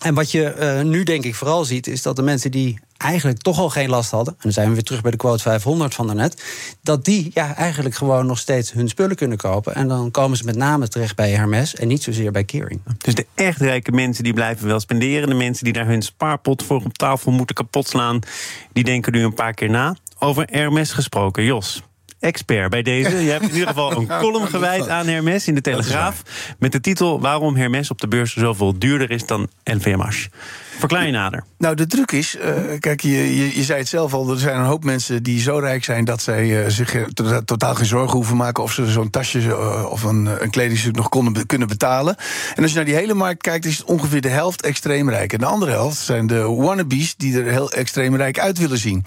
en 0.00 0.14
wat 0.14 0.30
je 0.30 0.54
uh, 0.58 0.90
nu 0.90 1.02
denk 1.02 1.24
ik 1.24 1.34
vooral 1.34 1.64
ziet, 1.64 1.86
is 1.86 2.02
dat 2.02 2.16
de 2.16 2.22
mensen 2.22 2.50
die 2.50 2.78
eigenlijk 3.04 3.38
toch 3.38 3.58
al 3.58 3.70
geen 3.70 3.88
last 3.88 4.10
hadden, 4.10 4.32
en 4.32 4.40
dan 4.42 4.52
zijn 4.52 4.68
we 4.68 4.74
weer 4.74 4.82
terug 4.82 5.00
bij 5.00 5.10
de 5.10 5.16
quote 5.16 5.42
500 5.42 5.94
van 5.94 6.06
daarnet, 6.06 6.42
dat 6.82 7.04
die 7.04 7.30
ja, 7.34 7.54
eigenlijk 7.56 7.94
gewoon 7.94 8.26
nog 8.26 8.38
steeds 8.38 8.72
hun 8.72 8.88
spullen 8.88 9.16
kunnen 9.16 9.36
kopen. 9.36 9.74
En 9.74 9.88
dan 9.88 10.10
komen 10.10 10.36
ze 10.36 10.44
met 10.44 10.56
name 10.56 10.88
terecht 10.88 11.16
bij 11.16 11.30
Hermes 11.30 11.74
en 11.74 11.88
niet 11.88 12.02
zozeer 12.02 12.32
bij 12.32 12.44
Kering. 12.44 12.80
Dus 12.98 13.14
de 13.14 13.26
echt 13.34 13.60
rijke 13.60 13.92
mensen 13.92 14.24
die 14.24 14.32
blijven 14.32 14.66
wel 14.66 14.80
spenderen, 14.80 15.28
de 15.28 15.34
mensen 15.34 15.64
die 15.64 15.72
daar 15.72 15.86
hun 15.86 16.02
spaarpot 16.02 16.62
voor 16.62 16.82
op 16.84 16.98
tafel 16.98 17.32
moeten 17.32 17.54
kapot 17.54 17.88
slaan, 17.88 18.20
die 18.72 18.84
denken 18.84 19.12
nu 19.12 19.24
een 19.24 19.34
paar 19.34 19.54
keer 19.54 19.70
na. 19.70 19.96
Over 20.18 20.46
Hermes 20.50 20.92
gesproken, 20.92 21.44
Jos 21.44 21.82
expert 22.24 22.70
bij 22.70 22.82
deze. 22.82 23.24
Je 23.24 23.30
hebt 23.30 23.44
in 23.44 23.52
ieder 23.52 23.68
geval 23.68 23.96
een 23.96 24.06
column 24.20 24.46
gewijd 24.46 24.88
aan 24.88 25.06
Hermes 25.06 25.48
in 25.48 25.54
de 25.54 25.60
Telegraaf. 25.60 26.22
Met 26.58 26.72
de 26.72 26.80
titel 26.80 27.20
Waarom 27.20 27.56
Hermes 27.56 27.90
op 27.90 28.00
de 28.00 28.08
beurs 28.08 28.32
zoveel 28.32 28.78
duurder 28.78 29.10
is 29.10 29.26
dan 29.26 29.48
LVMH. 29.64 30.26
Verklaar 30.78 31.06
je 31.06 31.12
nader. 31.12 31.44
Nou, 31.58 31.76
de 31.76 31.86
truc 31.86 32.12
is, 32.12 32.36
uh, 32.36 32.42
kijk, 32.78 33.00
je, 33.00 33.36
je, 33.36 33.56
je, 33.56 33.64
zei 33.64 33.78
het 33.78 33.88
zelf 33.88 34.14
al, 34.14 34.30
er 34.30 34.38
zijn 34.38 34.58
een 34.58 34.64
hoop 34.64 34.84
mensen 34.84 35.22
die 35.22 35.40
zo 35.40 35.58
rijk 35.58 35.84
zijn 35.84 36.04
dat 36.04 36.22
zij 36.22 36.46
uh, 36.46 36.68
zich 36.68 36.96
totaal 37.44 37.74
geen 37.74 37.86
zorgen 37.86 38.16
hoeven 38.16 38.36
maken 38.36 38.62
of 38.62 38.72
ze 38.72 38.90
zo'n 38.90 39.10
tasje 39.10 39.40
uh, 39.40 39.86
of 39.88 40.02
een, 40.02 40.42
een 40.42 40.50
kledingstuk 40.50 40.96
nog 40.96 41.08
konden, 41.08 41.46
kunnen 41.46 41.68
betalen. 41.68 42.16
En 42.54 42.62
als 42.62 42.70
je 42.70 42.76
naar 42.76 42.86
die 42.86 42.94
hele 42.94 43.14
markt 43.14 43.42
kijkt, 43.42 43.64
is 43.64 43.78
het 43.78 43.86
ongeveer 43.86 44.20
de 44.20 44.28
helft 44.28 44.62
extreem 44.62 45.10
rijk. 45.10 45.32
En 45.32 45.38
de 45.38 45.46
andere 45.46 45.70
helft 45.70 45.98
zijn 45.98 46.26
de 46.26 46.42
wannabes 46.42 47.14
die 47.16 47.42
er 47.42 47.50
heel 47.50 47.72
extreem 47.72 48.16
rijk 48.16 48.38
uit 48.38 48.58
willen 48.58 48.78
zien. 48.78 49.04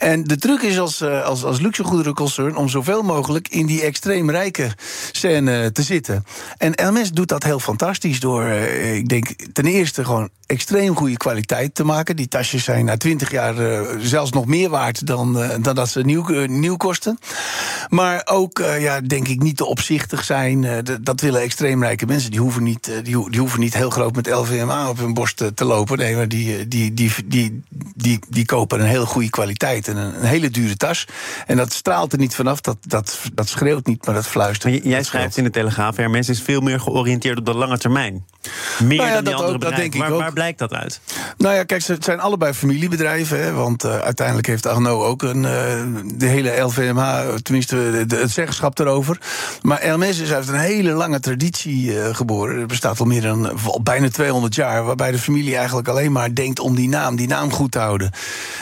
En 0.00 0.24
de 0.24 0.36
truc 0.36 0.62
is 0.62 0.78
als, 0.78 1.02
als, 1.02 1.44
als 1.44 1.60
luxegoederenconcern 1.60 2.56
om 2.56 2.68
zoveel 2.68 3.02
mogelijk 3.02 3.48
in 3.48 3.66
die 3.66 3.82
extreem 3.82 4.30
rijke 4.30 4.70
scène 5.12 5.72
te 5.72 5.82
zitten. 5.82 6.24
En 6.56 6.72
Hermes 6.74 7.12
doet 7.12 7.28
dat 7.28 7.42
heel 7.42 7.60
fantastisch 7.60 8.20
door, 8.20 8.44
ik 8.44 9.08
denk, 9.08 9.28
ten 9.52 9.66
eerste 9.66 10.04
gewoon 10.04 10.28
extreem 10.46 10.80
extreem 10.80 10.96
goede 10.96 11.16
kwaliteit 11.16 11.74
te 11.74 11.84
maken. 11.84 12.16
Die 12.16 12.28
tasjes 12.28 12.64
zijn 12.64 12.84
na 12.84 12.96
twintig 12.96 13.30
jaar 13.30 13.58
uh, 13.58 13.80
zelfs 13.98 14.30
nog 14.30 14.46
meer 14.46 14.68
waard 14.68 15.06
dan, 15.06 15.32
dan 15.62 15.74
dat 15.74 15.88
ze 15.88 16.00
nieuw, 16.00 16.46
nieuw 16.46 16.76
kosten. 16.76 17.18
Maar 17.88 18.22
ook, 18.24 18.62
ja, 18.78 19.00
denk 19.00 19.28
ik, 19.28 19.42
niet 19.42 19.56
te 19.56 19.64
opzichtig 19.64 20.24
zijn. 20.24 20.84
dat 21.00 21.20
willen 21.20 21.40
extreemrijke 21.40 22.06
mensen. 22.06 22.30
Die 22.30 22.40
hoeven, 22.40 22.62
niet, 22.62 22.90
die, 23.02 23.30
die, 23.30 23.40
hoeven 23.40 23.60
niet 23.60 23.74
heel 23.74 23.90
groot 23.90 24.16
met 24.16 24.30
LVMA 24.30 24.88
op 24.88 24.98
hun 24.98 25.14
borst 25.14 25.42
te 25.54 25.64
lopen. 25.64 25.98
Nee, 25.98 26.16
maar 26.16 26.28
die, 26.28 26.68
die, 26.68 26.94
die, 26.94 27.12
die, 27.24 27.62
die, 27.94 28.18
die 28.28 28.44
kopen 28.44 28.80
een 28.80 28.86
hele 28.86 29.06
goede 29.06 29.30
kwaliteit 29.30 29.88
en 29.90 29.96
een, 29.96 30.14
een, 30.14 30.26
hele 30.26 30.50
dure 30.50 30.76
tas. 30.76 31.06
En 31.46 31.56
dat 31.56 31.72
straalt 31.72 32.12
er 32.12 32.18
niet 32.18 32.34
vanaf. 32.34 32.60
Dat, 32.60 32.76
dat, 32.80 33.20
dat 33.34 33.48
schreeuwt 33.48 33.86
niet, 33.86 34.06
maar 34.06 34.14
dat 34.14 34.26
fluistert. 34.26 34.72
Maar 34.72 34.90
jij 34.90 35.02
schrijft 35.02 35.36
in 35.36 35.44
de 35.44 35.50
Telegraaf, 35.50 35.96
Hermes 35.96 36.28
is 36.28 36.42
veel 36.42 36.60
meer 36.60 36.80
georiënteerd 36.80 37.38
op 37.38 37.46
de 37.46 37.54
lange 37.54 37.78
termijn. 37.78 38.24
Meer 38.82 38.96
nou 38.96 39.08
ja, 39.08 39.14
dan 39.14 39.24
die 39.24 39.34
andere 39.34 39.52
ook, 39.52 39.60
bedrijven. 39.60 39.98
Waar, 39.98 40.10
waar, 40.10 40.32
blijkt 40.32 40.58
dat 40.58 40.72
uit? 40.72 41.00
Nou 41.36 41.54
ja, 41.54 41.64
kijk, 41.64 41.86
het 41.86 42.04
zijn 42.04 42.20
allebei 42.20 42.52
familiebedrijven. 42.52 43.42
Hè, 43.42 43.52
want 43.52 43.84
uh, 43.84 43.98
uiteindelijk 43.98 44.46
heeft 44.46 44.66
Arnaud 44.66 45.04
ook 45.04 45.22
een, 45.22 45.42
uh, 45.42 45.50
de 46.14 46.26
hele 46.26 46.60
LVMH, 46.60 47.34
tenminste 47.42 48.04
de, 48.06 48.16
het 48.16 48.30
zeggenschap 48.30 48.78
erover. 48.78 49.18
Maar 49.62 49.80
Hermes 49.82 50.18
is 50.18 50.32
uit 50.32 50.48
een 50.48 50.58
hele 50.58 50.90
lange 50.90 51.20
traditie 51.20 51.84
uh, 51.84 52.14
geboren. 52.14 52.58
Het 52.58 52.66
bestaat 52.66 53.00
al 53.00 53.06
meer 53.06 53.22
dan 53.22 53.62
al 53.64 53.82
bijna 53.82 54.08
200 54.08 54.54
jaar. 54.54 54.84
Waarbij 54.84 55.10
de 55.10 55.18
familie 55.18 55.56
eigenlijk 55.56 55.88
alleen 55.88 56.12
maar 56.12 56.34
denkt 56.34 56.60
om 56.60 56.74
die 56.74 56.88
naam, 56.88 57.16
die 57.16 57.28
naam 57.28 57.52
goed 57.52 57.70
te 57.70 57.78
houden. 57.78 58.10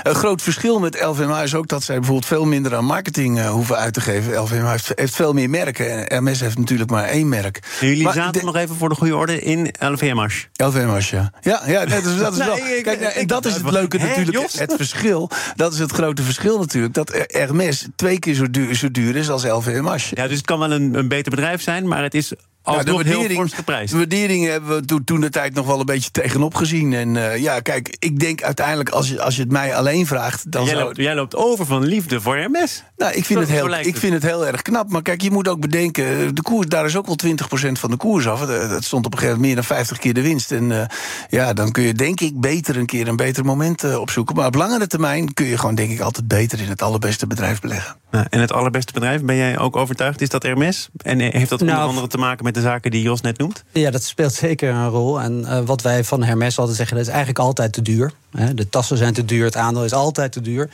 Een 0.03 0.15
groot 0.15 0.43
verschil 0.43 0.79
met 0.79 1.01
LVMH 1.01 1.18
is 1.19 1.55
ook 1.55 1.69
dat 1.69 1.83
zij 1.83 1.97
bijvoorbeeld 1.97 2.27
veel 2.27 2.45
minder 2.45 2.75
aan 2.75 2.85
marketing 2.85 3.47
hoeven 3.47 3.77
uit 3.77 3.93
te 3.93 4.01
geven. 4.01 4.41
LVMH 4.41 4.71
heeft, 4.71 4.93
heeft, 4.95 5.15
veel 5.15 5.33
meer 5.33 5.51
merken. 5.51 5.91
En 5.91 5.99
Hermes 5.99 6.41
heeft 6.41 6.59
natuurlijk 6.59 6.91
maar 6.91 7.05
één 7.05 7.29
merk. 7.29 7.61
En 7.81 7.87
jullie 7.87 8.03
maar 8.03 8.13
zaten 8.13 8.45
nog 8.45 8.57
even 8.57 8.77
voor 8.77 8.89
de 8.89 8.95
goede 8.95 9.17
orde 9.17 9.41
in 9.41 9.75
LVMH. 9.79 10.35
LVMH, 10.53 11.01
ja. 11.01 11.33
Ja, 11.41 11.63
ja 11.67 11.87
dat 11.87 12.05
is, 12.05 12.19
dat 12.27 12.33
is 12.33 12.39
wel. 12.39 12.57
Kijk, 12.83 13.01
en 13.01 13.27
dat 13.27 13.45
is 13.45 13.55
het 13.55 13.71
leuke 13.71 13.99
natuurlijk. 13.99 14.53
Het 14.53 14.75
verschil, 14.77 15.31
dat 15.55 15.73
is 15.73 15.79
het 15.79 15.93
grote 15.93 16.23
verschil 16.23 16.59
natuurlijk. 16.59 16.95
Dat 16.95 17.25
Hermes 17.27 17.87
twee 17.97 18.19
keer 18.19 18.35
zo 18.35 18.51
duur, 18.51 18.75
zo 18.75 18.91
duur 18.91 19.17
is 19.17 19.31
als 19.31 19.45
LVMH. 19.45 20.11
Ja, 20.11 20.27
dus 20.27 20.37
het 20.37 20.47
kan 20.47 20.59
wel 20.59 20.73
een, 20.73 20.95
een 20.95 21.09
beter 21.09 21.31
bedrijf 21.31 21.63
zijn, 21.63 21.89
maar 21.89 22.03
het 22.03 22.15
is 22.15 22.33
ja, 22.77 22.83
de 22.83 22.93
waardering, 22.93 23.51
De 23.51 23.97
waardering 23.97 24.47
hebben 24.47 24.77
we 24.77 24.85
toen, 24.85 25.05
toen 25.05 25.21
de 25.21 25.31
tijd 25.31 25.55
nog 25.55 25.67
wel 25.67 25.81
een 25.81 25.87
beetje 25.87 26.11
tegenop 26.11 26.55
gezien. 26.55 26.93
En 26.93 27.15
uh, 27.15 27.37
ja, 27.37 27.61
kijk, 27.61 27.97
ik 27.99 28.19
denk 28.19 28.43
uiteindelijk, 28.43 28.89
als 28.89 29.09
je, 29.09 29.23
als 29.23 29.37
je 29.37 29.43
het 29.43 29.51
mij 29.51 29.75
alleen 29.75 30.07
vraagt. 30.07 30.53
Dan 30.53 30.65
jij, 30.65 30.75
zou... 30.75 30.85
loopt, 30.85 30.97
jij 30.97 31.15
loopt 31.15 31.37
over 31.37 31.67
van 31.67 31.85
liefde 31.85 32.21
voor 32.21 32.37
Hermes. 32.37 32.85
Nou, 32.97 33.13
ik 33.13 33.25
vind, 33.25 33.41
het 33.41 33.49
heel, 33.49 33.75
ik 33.75 33.97
vind 33.97 34.13
het 34.13 34.23
heel 34.23 34.47
erg 34.47 34.63
knap. 34.63 34.91
Maar 34.91 35.03
kijk, 35.03 35.23
je 35.23 35.31
moet 35.31 35.49
ook 35.49 35.61
bedenken, 35.61 36.35
de 36.35 36.43
koers, 36.43 36.67
daar 36.67 36.85
is 36.85 36.97
ook 36.97 37.07
wel 37.07 37.19
20% 37.27 37.73
van 37.73 37.91
de 37.91 37.97
koers 37.97 38.29
af. 38.29 38.41
Dat 38.41 38.85
stond 38.85 39.07
op 39.07 39.13
een 39.13 39.19
gegeven 39.19 39.41
moment 39.41 39.41
meer 39.41 39.55
dan 39.55 39.77
50 39.77 39.99
keer 39.99 40.15
de 40.15 40.23
winst. 40.23 40.53
En 40.53 40.71
uh, 40.71 40.83
ja, 41.29 41.53
dan 41.53 41.73
kun 41.73 41.83
je 41.83 41.93
denk 41.93 42.21
ik 42.21 42.41
beter 42.41 42.77
een 42.77 42.87
keer 42.87 43.09
een 43.09 43.17
beter 43.17 43.45
moment 43.45 43.85
uh, 43.85 44.01
opzoeken. 44.01 44.35
Maar 44.37 44.47
op 44.47 44.55
langere 44.55 44.87
termijn 44.87 45.35
kun 45.35 45.47
je 45.47 45.59
gewoon 45.59 45.75
denk 45.75 45.91
ik 45.91 46.01
altijd 46.01 46.29
beter 46.29 46.61
in 46.61 46.69
het 46.69 46.83
allerbeste 46.83 47.27
bedrijf 47.27 47.61
beleggen. 47.61 47.97
Nou, 48.11 48.27
en 48.31 48.41
het 48.41 48.53
allerbeste 48.53 48.93
bedrijf, 48.93 49.23
ben 49.23 49.37
jij 49.37 49.59
ook 49.59 49.77
overtuigd? 49.77 50.21
Is 50.21 50.29
dat 50.29 50.43
Hermes? 50.43 50.89
En 50.97 51.21
heeft 51.21 51.49
dat 51.49 51.61
nou, 51.61 51.71
onder 51.71 51.89
andere 51.89 52.07
te 52.07 52.19
maken 52.19 52.45
met 52.45 52.55
de 52.59 52.65
zaken 52.69 52.91
die 52.91 53.03
Jos 53.03 53.21
net 53.21 53.39
noemt? 53.39 53.65
Ja, 53.73 53.91
dat 53.91 54.03
speelt 54.03 54.33
zeker 54.33 54.71
een 54.71 54.89
rol. 54.89 55.21
En 55.21 55.41
uh, 55.41 55.61
wat 55.65 55.83
wij 55.83 56.05
van 56.05 56.23
Hermes 56.23 56.59
altijd 56.59 56.77
zeggen, 56.77 56.97
dat 56.97 57.07
is 57.07 57.11
eigenlijk 57.13 57.41
altijd 57.45 57.73
te 57.73 57.83
duur. 57.83 58.13
De 58.55 58.69
tassen 58.69 58.97
zijn 58.97 59.15
te 59.15 59.25
duur, 59.25 59.45
het 59.45 59.57
aandeel 59.57 59.85
is 59.85 59.93
altijd 59.93 60.33
te 60.33 60.41
duur. 60.41 60.71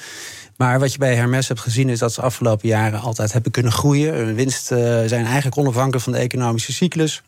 Maar 0.57 0.81
wat 0.81 0.93
je 0.93 0.99
bij 0.99 1.15
Hermes 1.15 1.49
hebt 1.49 1.61
gezien 1.61 1.89
is 1.89 1.99
dat 1.99 2.13
ze 2.13 2.21
afgelopen 2.21 2.69
jaren 2.69 3.01
altijd 3.01 3.33
hebben 3.33 3.53
kunnen 3.53 3.73
groeien. 3.73 4.15
Hun 4.15 4.35
winsten 4.35 5.03
uh, 5.03 5.09
zijn 5.09 5.25
eigenlijk 5.25 5.59
onafhankelijk 5.59 6.05
van 6.05 6.13
de 6.13 6.19
economische 6.19 6.73
cyclus. 6.73 7.23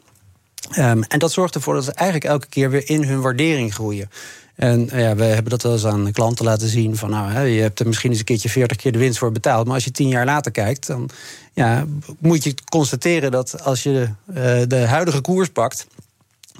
Um, 0.79 1.03
en 1.03 1.19
dat 1.19 1.33
zorgt 1.33 1.55
ervoor 1.55 1.75
dat 1.75 1.85
ze 1.85 1.92
eigenlijk 1.92 2.31
elke 2.31 2.47
keer 2.47 2.71
weer 2.71 2.88
in 2.88 3.05
hun 3.05 3.21
waardering 3.21 3.75
groeien. 3.75 4.11
En 4.57 4.88
ja, 4.92 5.14
we 5.14 5.25
hebben 5.25 5.51
dat 5.51 5.62
wel 5.62 5.73
eens 5.73 5.87
aan 5.87 6.12
klanten 6.12 6.45
laten 6.45 6.69
zien. 6.69 6.97
Van 6.97 7.11
nou, 7.11 7.47
je 7.47 7.61
hebt 7.61 7.81
er 7.81 7.87
misschien 7.87 8.11
eens 8.11 8.19
een 8.19 8.25
keertje 8.25 8.49
40 8.49 8.77
keer 8.77 8.92
de 8.92 8.99
winst 8.99 9.19
voor 9.19 9.33
betaald. 9.33 9.66
Maar 9.66 9.75
als 9.75 9.85
je 9.85 9.90
tien 9.90 10.09
jaar 10.09 10.25
later 10.25 10.53
kijkt, 10.53 10.87
dan 10.87 11.11
ja, 11.57 11.85
moet 12.19 12.45
je 12.45 12.55
constateren 12.71 13.31
dat 13.31 13.62
als 13.62 13.83
je 13.83 14.09
uh, 14.29 14.35
de 14.66 14.85
huidige 14.87 15.21
koers 15.21 15.49
pakt 15.49 15.87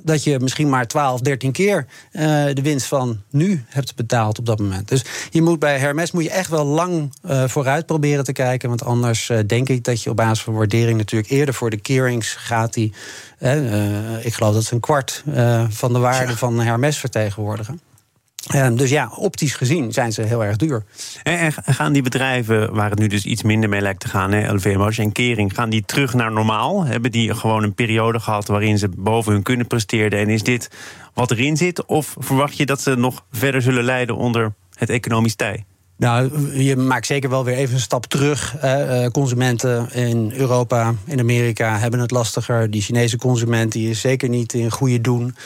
dat 0.03 0.25
je 0.25 0.39
misschien 0.41 0.69
maar 0.69 0.87
12, 0.87 1.21
13 1.21 1.53
keer 1.53 1.87
uh, 2.13 2.23
de 2.53 2.63
winst 2.63 2.87
van 2.87 3.23
nu 3.31 3.65
hebt 3.69 3.95
betaald 3.95 4.39
op 4.39 4.47
dat 4.47 4.59
moment. 4.59 4.89
Dus 4.89 5.05
je 5.31 5.43
moet 5.43 5.59
bij 5.59 5.79
Hermes 5.79 6.11
moet 6.11 6.23
je 6.23 6.31
echt 6.31 6.51
wel 6.51 6.65
lang 6.65 7.13
uh, 7.25 7.45
vooruit 7.49 7.87
proberen 7.87 8.25
te 8.25 8.33
kijken. 8.33 8.69
Want 8.69 8.85
anders 8.85 9.29
uh, 9.29 9.39
denk 9.47 9.69
ik 9.69 9.85
dat 9.85 10.03
je 10.03 10.11
op 10.11 10.17
basis 10.17 10.45
van 10.45 10.55
waardering 10.55 10.99
natuurlijk 10.99 11.31
eerder 11.31 11.55
voor 11.55 11.71
de 11.71 11.81
keerings 11.81 12.33
gaat 12.33 12.75
die. 12.75 12.93
ik 14.21 14.35
geloof 14.35 14.55
dat 14.55 14.65
ze 14.65 14.75
een 14.75 14.81
kwart 14.81 15.25
van 15.69 15.93
de 15.93 15.99
waarde 15.99 16.31
ja. 16.31 16.37
van 16.37 16.61
Hermes 16.61 16.99
vertegenwoordigen. 16.99 17.81
Um, 18.55 18.77
dus 18.77 18.91
ja, 18.91 19.11
optisch 19.15 19.55
gezien 19.55 19.93
zijn 19.93 20.13
ze 20.13 20.23
heel 20.23 20.45
erg 20.45 20.57
duur. 20.57 20.85
En 21.23 21.53
gaan 21.53 21.93
die 21.93 22.03
bedrijven, 22.03 22.75
waar 22.75 22.91
het 22.91 22.99
nu 22.99 23.07
dus 23.07 23.25
iets 23.25 23.43
minder 23.43 23.69
mee 23.69 23.81
lijkt 23.81 24.01
te 24.01 24.09
gaan, 24.09 24.33
hè, 24.33 24.53
LVMH 24.55 24.99
en 24.99 25.13
Kering, 25.13 25.55
gaan 25.55 25.71
die 25.71 25.85
terug 25.85 26.15
naar 26.15 26.33
normaal? 26.33 26.85
Hebben 26.85 27.11
die 27.11 27.35
gewoon 27.35 27.63
een 27.63 27.75
periode 27.75 28.21
gehad 28.21 28.47
waarin 28.47 28.79
ze 28.79 28.89
boven 28.89 29.33
hun 29.33 29.43
kunnen 29.43 29.67
presteerden? 29.67 30.19
En 30.19 30.29
is 30.29 30.43
dit 30.43 30.71
wat 31.15 31.31
erin 31.31 31.57
zit? 31.57 31.85
Of 31.85 32.17
verwacht 32.19 32.57
je 32.57 32.67
dat 32.67 32.81
ze 32.81 32.95
nog 32.95 33.25
verder 33.33 33.63
zullen 33.63 33.85
lijden 33.85 34.17
onder 34.17 34.55
het 34.75 34.91
economisch 34.91 35.35
tij? 35.35 35.65
Nou, 35.97 36.51
je 36.63 36.77
maakt 36.77 37.07
zeker 37.07 37.31
wel 37.31 37.45
weer 37.45 37.57
even 37.57 37.75
een 37.75 37.81
stap 37.81 38.07
terug. 38.07 38.57
Eh, 38.57 39.07
consumenten 39.07 39.93
in 39.93 40.33
Europa, 40.35 40.95
in 41.05 41.21
Amerika 41.21 41.79
hebben 41.79 42.01
het 42.01 42.11
lastiger. 42.11 42.71
Die 42.71 42.83
Chinese 42.83 43.17
consument 43.17 43.73
die 43.73 43.91
is 43.91 44.01
zeker 44.01 44.29
niet 44.29 44.53
in 44.53 44.71
goede 44.71 45.01
doen. 45.01 45.37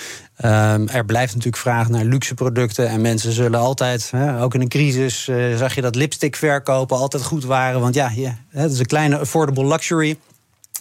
Um, 0.45 0.89
er 0.89 1.05
blijft 1.05 1.35
natuurlijk 1.35 1.63
vraag 1.63 1.89
naar 1.89 2.05
luxe 2.05 2.35
producten. 2.35 2.89
En 2.89 3.01
mensen 3.01 3.33
zullen 3.33 3.61
altijd, 3.61 4.11
hè, 4.11 4.43
ook 4.43 4.55
in 4.55 4.61
een 4.61 4.69
crisis, 4.69 5.29
uh, 5.29 5.57
zag 5.57 5.75
je 5.75 5.81
dat 5.81 5.95
lipstick 5.95 6.37
verkopen 6.37 6.97
altijd 6.97 7.23
goed 7.23 7.45
waren. 7.45 7.81
Want 7.81 7.95
ja, 7.95 8.11
ja 8.15 8.39
het 8.49 8.73
is 8.73 8.79
een 8.79 8.87
kleine 8.87 9.19
affordable 9.19 9.67
luxury. 9.67 10.19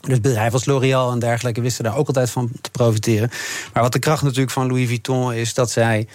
Dus 0.08 0.22
bedrijven 0.22 0.54
als 0.54 0.66
L'Oréal 0.66 1.12
en 1.12 1.20
dergelijke 1.20 1.62
wisten 1.62 1.84
daar 1.84 1.98
ook 1.98 2.08
altijd 2.08 2.30
van 2.30 2.52
te 2.62 2.70
profiteren. 2.70 3.30
Maar 3.74 3.84
wat 3.84 3.94
de 3.94 4.00
kracht 4.00 4.24
natuurlijk 4.24 4.52
van 4.52 4.68
Louis 4.68 4.88
Vuitton 4.88 5.34
is 5.34 5.54
dat 5.54 5.72
zij 5.72 6.08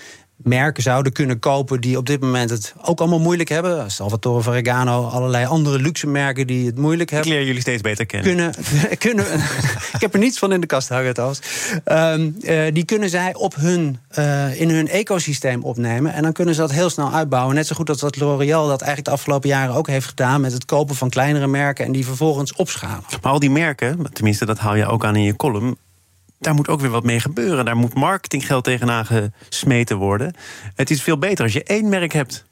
merken 0.45 0.83
zouden 0.83 1.13
kunnen 1.13 1.39
kopen 1.39 1.81
die 1.81 1.97
op 1.97 2.07
dit 2.07 2.21
moment 2.21 2.51
het 2.51 2.75
ook 2.83 3.01
allemaal 3.01 3.19
moeilijk 3.19 3.49
hebben. 3.49 3.91
Salvatore 3.91 4.43
Ferragamo, 4.43 5.07
allerlei 5.07 5.47
andere 5.47 5.79
luxe 5.79 6.07
merken 6.07 6.47
die 6.47 6.67
het 6.67 6.79
moeilijk 6.79 7.11
hebben. 7.11 7.31
Ik 7.31 7.37
leer 7.37 7.47
jullie 7.47 7.61
steeds 7.61 7.83
beter 7.83 8.07
kennen. 8.07 8.29
Kunnen, 8.29 8.99
kunnen, 8.99 9.25
ik 9.93 10.01
heb 10.01 10.13
er 10.13 10.19
niets 10.19 10.39
van 10.39 10.53
in 10.53 10.61
de 10.61 10.67
kast 10.67 10.89
hangen. 10.89 11.03
Um, 11.85 12.37
uh, 12.41 12.63
die 12.73 12.85
kunnen 12.85 13.11
zij 13.11 13.35
op 13.35 13.55
hun, 13.55 13.99
uh, 14.19 14.61
in 14.61 14.71
hun 14.71 14.89
ecosysteem 14.89 15.63
opnemen. 15.63 16.13
En 16.13 16.23
dan 16.23 16.33
kunnen 16.33 16.55
ze 16.55 16.61
dat 16.61 16.73
heel 16.73 16.91
snel 16.91 17.13
uitbouwen. 17.13 17.55
Net 17.55 17.67
zo 17.67 17.77
goed 17.77 17.89
als 17.89 18.01
dat 18.01 18.17
L'Oréal 18.17 18.69
dat 18.69 18.81
eigenlijk 18.81 19.05
de 19.05 19.11
afgelopen 19.11 19.49
jaren 19.49 19.75
ook 19.75 19.87
heeft 19.87 20.07
gedaan... 20.07 20.41
met 20.41 20.53
het 20.53 20.65
kopen 20.65 20.95
van 20.95 21.11
kleinere 21.11 21.47
merken 21.47 21.85
en 21.85 21.93
die 21.93 22.05
vervolgens 22.05 22.55
opschalen. 22.55 23.05
Maar 23.23 23.33
al 23.33 23.39
die 23.39 23.51
merken, 23.51 24.13
tenminste 24.13 24.47
dat 24.47 24.59
haal 24.59 24.75
je 24.75 24.87
ook 24.87 25.05
aan 25.05 25.17
in 25.17 25.23
je 25.23 25.37
column 25.37 25.77
daar 26.45 26.55
moet 26.55 26.69
ook 26.69 26.81
weer 26.81 26.91
wat 26.91 27.05
mee 27.05 27.21
gebeuren. 27.21 27.65
Daar 27.65 27.77
moet 27.77 27.95
marketinggeld 27.95 28.65
tegenaan 28.65 29.07
gesmeten 29.07 29.97
worden. 29.97 30.35
Het 30.75 30.91
is 30.91 31.03
veel 31.03 31.19
beter 31.19 31.45
als 31.45 31.53
je 31.53 31.63
één 31.63 31.89
merk 31.89 32.13
hebt. 32.13 32.45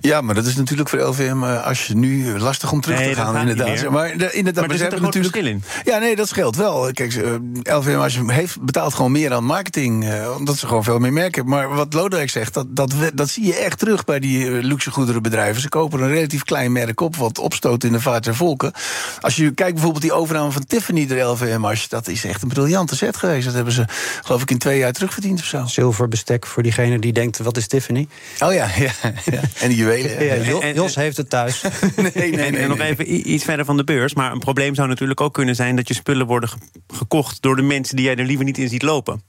Ja, 0.00 0.20
maar 0.20 0.34
dat 0.34 0.46
is 0.46 0.56
natuurlijk 0.56 0.88
voor 0.88 1.00
LVM 1.00 1.42
uh, 1.42 1.66
als 1.66 1.86
je 1.86 1.96
nu 1.96 2.38
lastig 2.38 2.72
om 2.72 2.80
terug 2.80 2.98
nee, 2.98 3.08
te 3.08 3.14
gaan, 3.14 3.36
inderdaad. 3.36 3.90
Maar, 3.90 4.16
de, 4.16 4.32
inderdaad, 4.32 4.66
maar 4.66 4.72
er 4.74 4.78
zit 4.78 4.92
een 4.92 5.02
natuurlijk 5.02 5.34
verschil 5.34 5.52
in. 5.52 5.62
Ja, 5.84 5.98
nee, 5.98 6.16
dat 6.16 6.28
scheelt 6.28 6.56
wel. 6.56 6.90
Kijk, 6.92 7.14
eh, 7.14 7.76
LVM 7.76 7.98
als 7.98 8.14
je 8.14 8.32
heeft, 8.32 8.60
betaalt 8.60 8.94
gewoon 8.94 9.12
meer 9.12 9.32
aan 9.32 9.44
marketing, 9.44 10.24
omdat 10.36 10.56
ze 10.56 10.66
gewoon 10.66 10.84
veel 10.84 10.98
meer 10.98 11.12
merken. 11.12 11.48
Maar 11.48 11.74
wat 11.74 11.92
Lodewijk 11.92 12.30
zegt, 12.30 12.54
dat, 12.54 12.66
dat, 12.76 12.94
dat 13.14 13.28
zie 13.28 13.46
je 13.46 13.54
echt 13.54 13.78
terug 13.78 14.04
bij 14.04 14.18
die 14.18 14.50
luxegoederenbedrijven. 14.50 15.62
Ze 15.62 15.68
kopen 15.68 16.00
een 16.00 16.08
relatief 16.08 16.42
klein 16.42 16.72
merk 16.72 17.00
op, 17.00 17.16
wat 17.16 17.38
opstoot 17.38 17.84
in 17.84 17.92
de 17.92 18.00
vaart 18.00 18.24
der 18.24 18.34
volken. 18.34 18.72
Als 19.20 19.36
je 19.36 19.50
kijkt 19.50 19.72
bijvoorbeeld 19.72 20.02
die 20.02 20.12
overname 20.12 20.50
van 20.50 20.66
Tiffany 20.66 21.06
door 21.06 21.18
LVM, 21.18 21.64
als 21.64 21.82
je, 21.82 21.86
dat 21.88 22.08
is 22.08 22.24
echt 22.24 22.42
een 22.42 22.48
briljante 22.48 22.96
set 22.96 23.16
geweest. 23.16 23.44
Dat 23.44 23.54
hebben 23.54 23.72
ze, 23.72 23.84
geloof 24.22 24.42
ik, 24.42 24.50
in 24.50 24.58
twee 24.58 24.78
jaar 24.78 24.92
terugverdiend 24.92 25.40
of 25.40 25.46
zo. 25.46 25.66
Zilverbestek 25.66 26.46
voor 26.46 26.62
diegene 26.62 26.98
die 26.98 27.12
denkt, 27.12 27.38
wat 27.38 27.56
is 27.56 27.66
Tiffany? 27.66 28.08
Oh 28.38 28.52
ja, 28.52 28.68
ja. 28.76 28.92
Ja. 29.30 29.40
En 29.60 29.68
die 29.68 29.76
juwelen. 29.76 30.24
Ja, 30.24 30.72
Jos, 30.72 30.94
heeft 30.94 31.16
het 31.16 31.30
thuis. 31.30 31.62
nee, 31.96 32.10
nee, 32.14 32.30
nee, 32.30 32.56
en, 32.56 32.68
nog 32.68 32.78
even 32.78 33.30
iets 33.30 33.44
verder 33.44 33.64
van 33.64 33.76
de 33.76 33.84
beurs. 33.84 34.14
Maar 34.14 34.32
een 34.32 34.38
probleem 34.38 34.74
zou 34.74 34.88
natuurlijk 34.88 35.20
ook 35.20 35.34
kunnen 35.34 35.54
zijn... 35.54 35.76
dat 35.76 35.88
je 35.88 35.94
spullen 35.94 36.26
worden 36.26 36.50
gekocht 36.94 37.42
door 37.42 37.56
de 37.56 37.62
mensen 37.62 37.96
die 37.96 38.04
jij 38.04 38.16
er 38.16 38.24
liever 38.24 38.44
niet 38.44 38.58
in 38.58 38.68
ziet 38.68 38.82
lopen. 38.82 39.22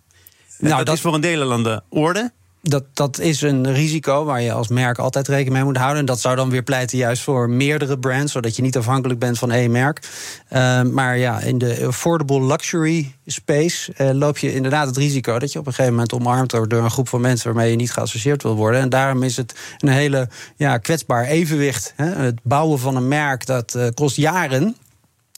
Nou, 0.57 0.75
dat, 0.75 0.85
dat 0.85 0.95
is 0.95 1.01
voor 1.01 1.13
een 1.13 1.21
deel 1.21 1.51
aan 1.51 1.63
de 1.63 1.81
orde 1.89 2.31
dat, 2.61 2.83
dat 2.93 3.19
is 3.19 3.41
een 3.41 3.73
risico 3.73 4.25
waar 4.25 4.41
je 4.41 4.51
als 4.51 4.67
merk 4.67 4.97
altijd 4.97 5.27
rekening 5.27 5.53
mee 5.53 5.63
moet 5.63 5.77
houden. 5.77 5.99
En 5.99 6.05
dat 6.05 6.19
zou 6.19 6.35
dan 6.35 6.49
weer 6.49 6.63
pleiten 6.63 6.97
juist 6.97 7.23
voor 7.23 7.49
meerdere 7.49 7.99
brands, 7.99 8.31
zodat 8.31 8.55
je 8.55 8.61
niet 8.61 8.77
afhankelijk 8.77 9.19
bent 9.19 9.39
van 9.39 9.51
één 9.51 9.71
merk. 9.71 10.09
Uh, 10.49 10.81
maar 10.81 11.17
ja, 11.17 11.39
in 11.39 11.57
de 11.57 11.85
affordable 11.85 12.45
luxury 12.45 13.15
space 13.25 13.93
uh, 13.97 14.09
loop 14.11 14.37
je 14.37 14.53
inderdaad 14.53 14.87
het 14.87 14.97
risico 14.97 15.39
dat 15.39 15.51
je 15.51 15.59
op 15.59 15.65
een 15.67 15.73
gegeven 15.73 15.93
moment 15.93 16.13
omarmd 16.13 16.51
wordt 16.51 16.69
door 16.69 16.83
een 16.83 16.91
groep 16.91 17.09
van 17.09 17.21
mensen 17.21 17.53
waarmee 17.53 17.71
je 17.71 17.77
niet 17.77 17.91
geassocieerd 17.91 18.43
wil 18.43 18.55
worden. 18.55 18.81
En 18.81 18.89
daarom 18.89 19.23
is 19.23 19.37
het 19.37 19.55
een 19.77 19.89
hele 19.89 20.29
ja, 20.55 20.77
kwetsbaar 20.77 21.25
evenwicht. 21.25 21.93
Hè. 21.95 22.05
Het 22.05 22.39
bouwen 22.43 22.79
van 22.79 22.95
een 22.95 23.07
merk 23.07 23.45
dat 23.45 23.73
uh, 23.77 23.87
kost 23.93 24.15
jaren. 24.15 24.75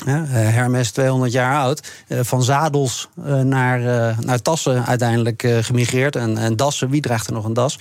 Ja, 0.05 0.23
Hermes 0.25 0.91
200 0.91 1.31
jaar 1.31 1.55
oud. 1.55 1.91
van 2.09 2.43
zadels 2.43 3.09
naar, 3.43 3.79
naar 4.19 4.41
tassen 4.41 4.85
uiteindelijk 4.85 5.47
gemigreerd. 5.61 6.15
En, 6.15 6.37
en 6.37 6.55
dassen, 6.55 6.89
wie 6.89 7.01
draagt 7.01 7.27
er 7.27 7.33
nog 7.33 7.45
een 7.45 7.53
das? 7.53 7.79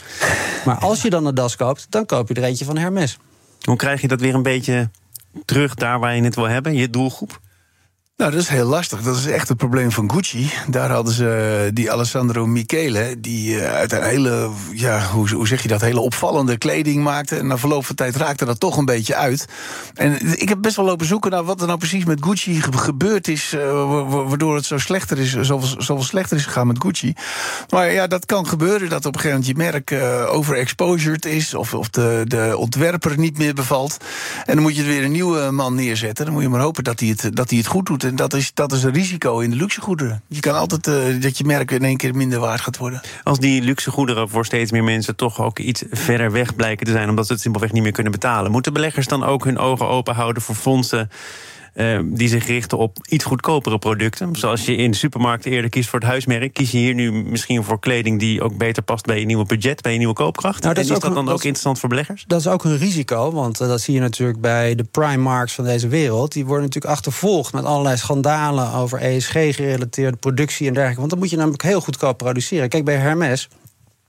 Maar 0.65 0.79
als 0.79 1.03
je 1.03 1.11
dan 1.11 1.27
een 1.27 1.35
das 1.35 1.57
koopt, 1.57 1.87
dan 1.91 2.07
koop 2.07 2.29
je 2.29 2.35
er 2.35 2.43
eentje 2.43 2.65
van 2.65 2.79
Hermes. 2.79 3.19
Hoe 3.63 3.77
krijg 3.77 4.01
je 4.01 4.09
dat 4.09 4.21
weer 4.21 4.35
een 4.35 4.43
beetje 4.43 4.91
terug 5.45 5.75
daar 5.75 5.99
waar 5.99 6.17
je 6.17 6.23
het 6.23 6.35
wil 6.35 6.49
hebben, 6.49 6.75
je 6.75 6.91
doelgroep? 6.91 7.41
Nou, 8.23 8.35
dat 8.35 8.43
is 8.43 8.49
heel 8.49 8.67
lastig. 8.67 9.03
Dat 9.03 9.17
is 9.17 9.27
echt 9.27 9.49
het 9.49 9.57
probleem 9.57 9.93
van 9.93 10.11
Gucci. 10.11 10.51
Daar 10.69 10.91
hadden 10.91 11.15
ze 11.15 11.63
eh, 11.65 11.71
die 11.75 11.93
Alessandro 11.93 12.47
Michele, 12.47 13.15
die 13.19 13.55
uh, 13.55 13.75
uit 13.75 13.93
een 13.93 14.03
hele, 14.03 14.51
ja, 14.73 15.07
hoe, 15.07 15.47
zeg 15.47 15.63
je 15.63 15.69
dat, 15.69 15.81
hele 15.81 16.01
opvallende 16.01 16.59
kleding 16.59 17.03
maakte. 17.03 17.37
En 17.37 17.47
na 17.47 17.59
verloop 17.59 17.87
van 17.87 17.95
tijd 17.95 18.17
raakte 18.17 18.45
dat 18.45 18.61
toch 18.61 18.77
een 18.77 18.85
beetje 18.85 19.15
uit. 19.15 19.47
En 19.95 20.41
ik 20.41 20.49
heb 20.49 20.59
best 20.63 20.77
wel 20.77 20.85
lopen 20.85 21.07
zoeken 21.07 21.31
naar 21.31 21.45
wat 21.45 21.61
er 21.61 21.67
nou 21.67 21.79
precies 21.79 22.05
met 22.05 22.25
Gucci 22.25 22.63
gebeurd 22.63 23.29
is, 23.29 23.53
uh, 23.55 24.09
waardoor 24.29 24.55
het 24.55 24.65
zo 24.65 24.79
slechter 24.79 25.19
is, 25.19 25.31
zoveel, 25.41 26.03
slechter 26.03 26.37
is 26.37 26.45
gegaan 26.45 26.67
met 26.67 26.81
Gucci. 26.81 27.15
Maar 27.69 27.93
ja, 27.93 28.07
dat 28.07 28.27
kan 28.27 28.47
gebeuren 28.47 28.89
dat 28.89 29.07
op 29.07 29.15
een 29.15 29.21
gegeven 29.21 29.57
moment 29.57 29.59
je 29.59 29.95
merk 29.95 30.03
overexposured 30.29 31.25
is, 31.25 31.55
of, 31.55 31.75
of 31.75 31.89
de, 31.91 32.23
de 32.25 32.57
ontwerper 32.57 33.19
niet 33.19 33.39
meer 33.39 33.55
bevalt. 33.55 33.97
En 34.45 34.55
dan 34.55 34.63
moet 34.63 34.77
je 34.77 34.83
er 34.83 34.89
weer 34.89 35.05
een 35.05 35.13
nieuwe 35.13 35.51
man 35.51 35.75
neerzetten. 35.75 36.25
Dan 36.25 36.35
moet 36.35 36.43
je 36.43 36.49
maar 36.49 36.61
hopen 36.61 36.85
dat 36.85 37.01
hij 37.01 37.09
het, 37.09 37.37
dat 37.37 37.51
hij 37.51 37.59
het 37.59 37.67
goed 37.67 37.87
doet 37.87 38.11
dat 38.17 38.35
is, 38.35 38.55
dat 38.55 38.73
is 38.73 38.83
een 38.83 38.93
risico 38.93 39.39
in 39.39 39.51
de 39.51 39.57
luxegoederen. 39.57 40.23
Je 40.27 40.41
kan 40.41 40.55
altijd 40.55 40.87
uh, 40.87 41.23
dat 41.23 41.39
je 41.39 41.45
merk 41.45 41.71
in 41.71 41.85
één 41.85 41.97
keer 41.97 42.15
minder 42.15 42.39
waard 42.39 42.61
gaat 42.61 42.77
worden. 42.77 43.01
Als 43.23 43.39
die 43.39 43.63
luxegoederen 43.63 44.29
voor 44.29 44.45
steeds 44.45 44.71
meer 44.71 44.85
mensen 44.85 45.17
toch 45.17 45.41
ook 45.41 45.59
iets 45.59 45.83
verder 45.91 46.33
weg 46.33 46.57
blijken 46.57 46.87
te 46.87 46.93
zijn, 46.93 47.09
omdat 47.09 47.27
ze 47.27 47.33
het 47.33 47.43
simpelweg 47.43 47.73
niet 47.73 47.83
meer 47.83 47.93
kunnen 47.93 48.13
betalen, 48.13 48.51
moeten 48.51 48.73
beleggers 48.73 49.07
dan 49.07 49.25
ook 49.25 49.45
hun 49.45 49.59
ogen 49.59 49.89
open 49.89 50.15
houden 50.15 50.43
voor 50.43 50.55
fondsen 50.55 51.11
uh, 51.75 52.01
die 52.05 52.29
zich 52.29 52.47
richten 52.47 52.79
op 52.79 52.97
iets 53.09 53.25
goedkopere 53.25 53.79
producten. 53.79 54.37
Zoals 54.37 54.65
je 54.65 54.77
in 54.77 54.91
de 54.91 54.97
supermarkt 54.97 55.45
eerder 55.45 55.71
kiest 55.71 55.89
voor 55.89 55.99
het 55.99 56.09
huismerk, 56.09 56.53
kies 56.53 56.71
je 56.71 56.79
hier 56.79 56.95
nu 56.95 57.13
misschien 57.13 57.65
voor 57.65 57.81
kleding 57.81 58.19
die 58.19 58.43
ook 58.43 58.57
beter 58.57 58.83
past 58.83 59.05
bij 59.05 59.19
je 59.19 59.27
nieuwe 59.27 59.45
budget, 59.45 59.83
bij 59.83 59.93
je 59.93 59.99
nieuwe 59.99 60.15
koopkracht. 60.15 60.63
Nou, 60.63 60.75
dat 60.75 60.85
en 60.85 60.91
is, 60.91 60.97
is 60.97 61.03
dat 61.03 61.15
dan 61.15 61.29
ook 61.29 61.35
interessant 61.35 61.79
voor 61.79 61.89
beleggers? 61.89 62.25
Dat 62.27 62.41
is 62.41 62.47
ook 62.47 62.65
een 62.65 62.79
risico, 62.79 63.33
want 63.33 63.61
uh, 63.61 63.69
dat 63.69 63.81
zie 63.81 63.95
je 63.95 64.01
natuurlijk 64.01 64.41
bij 64.41 64.75
de 64.75 64.85
prime 64.85 65.23
marks 65.23 65.53
van 65.53 65.65
deze 65.65 65.89
wereld. 65.89 66.33
Die 66.33 66.47
worden 66.47 66.65
natuurlijk 66.65 66.95
achtervolgd 66.95 67.53
met 67.53 67.65
allerlei 67.65 67.97
schandalen 67.97 68.73
over 68.73 68.99
ESG-gerelateerde 68.99 70.17
productie 70.17 70.67
en 70.67 70.73
dergelijke. 70.73 71.01
Want 71.01 71.11
dan 71.11 71.19
moet 71.19 71.31
je 71.31 71.37
namelijk 71.37 71.63
heel 71.63 71.81
goedkoop 71.81 72.19
produceren. 72.19 72.69
Kijk, 72.69 72.85
bij 72.85 72.97
Hermes 72.97 73.49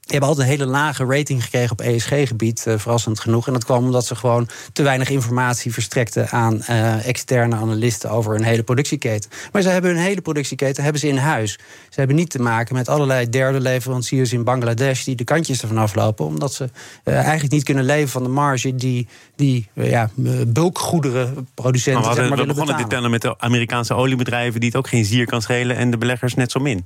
die 0.04 0.12
hebben 0.12 0.30
altijd 0.30 0.48
een 0.48 0.54
hele 0.58 0.72
lage 0.72 1.06
rating 1.06 1.44
gekregen 1.44 1.72
op 1.72 1.82
ESG-gebied, 1.82 2.66
uh, 2.68 2.78
verrassend 2.78 3.20
genoeg. 3.20 3.48
En 3.48 3.54
dat 3.54 3.64
kwam 3.64 3.84
omdat 3.84 4.06
ze 4.06 4.16
gewoon 4.16 4.48
te 4.74 4.84
weinig 4.84 5.10
informatie 5.10 5.74
verstrekten 5.74 6.30
aan 6.30 6.62
uh, 6.70 7.08
externe 7.08 7.56
analisten 7.56 8.10
over 8.10 8.34
hun 8.34 8.44
hele 8.44 8.64
productieketen. 8.64 9.30
Maar 9.52 9.62
ze 9.62 9.70
hebben 9.70 9.92
hun 9.92 10.00
hele 10.00 10.22
productieketen 10.22 10.84
hebben 10.84 11.02
ze 11.02 11.08
in 11.08 11.18
huis. 11.18 11.52
Ze 11.90 12.00
hebben 12.00 12.16
niet 12.16 12.30
te 12.30 12.42
maken 12.42 12.76
met 12.76 12.90
allerlei 12.90 13.30
derde 13.30 13.60
leveranciers 13.60 14.34
in 14.34 14.44
Bangladesh 14.44 15.04
die 15.04 15.16
de 15.16 15.24
kantjes 15.24 15.62
ervan 15.62 15.78
aflopen, 15.78 16.26
omdat 16.26 16.54
ze 16.54 16.70
uh, 17.04 17.16
eigenlijk 17.16 17.52
niet 17.52 17.64
kunnen 17.64 17.86
leven 17.86 18.10
van 18.10 18.24
de 18.24 18.30
marge 18.30 18.76
die, 18.76 19.08
die 19.36 19.68
ja, 19.74 20.10
bulkgoederen 20.48 21.48
producenten. 21.54 22.02
Maar 22.02 22.14
we, 22.14 22.22
hadden, 22.22 22.38
zeg 22.38 22.38
maar, 22.38 22.48
we 22.48 22.54
begonnen 22.54 22.78
dit 22.78 22.88
panel 22.88 23.10
met 23.10 23.22
de 23.22 23.40
Amerikaanse 23.40 23.94
oliebedrijven 23.94 24.60
die 24.60 24.70
het 24.70 24.78
ook 24.78 24.88
geen 24.88 25.06
zier 25.06 25.26
kan 25.26 25.42
schelen 25.42 25.76
en 25.76 25.92
de 25.92 25.98
beleggers 25.98 26.34
net 26.34 26.52
zo 26.52 26.60
min. 26.60 26.86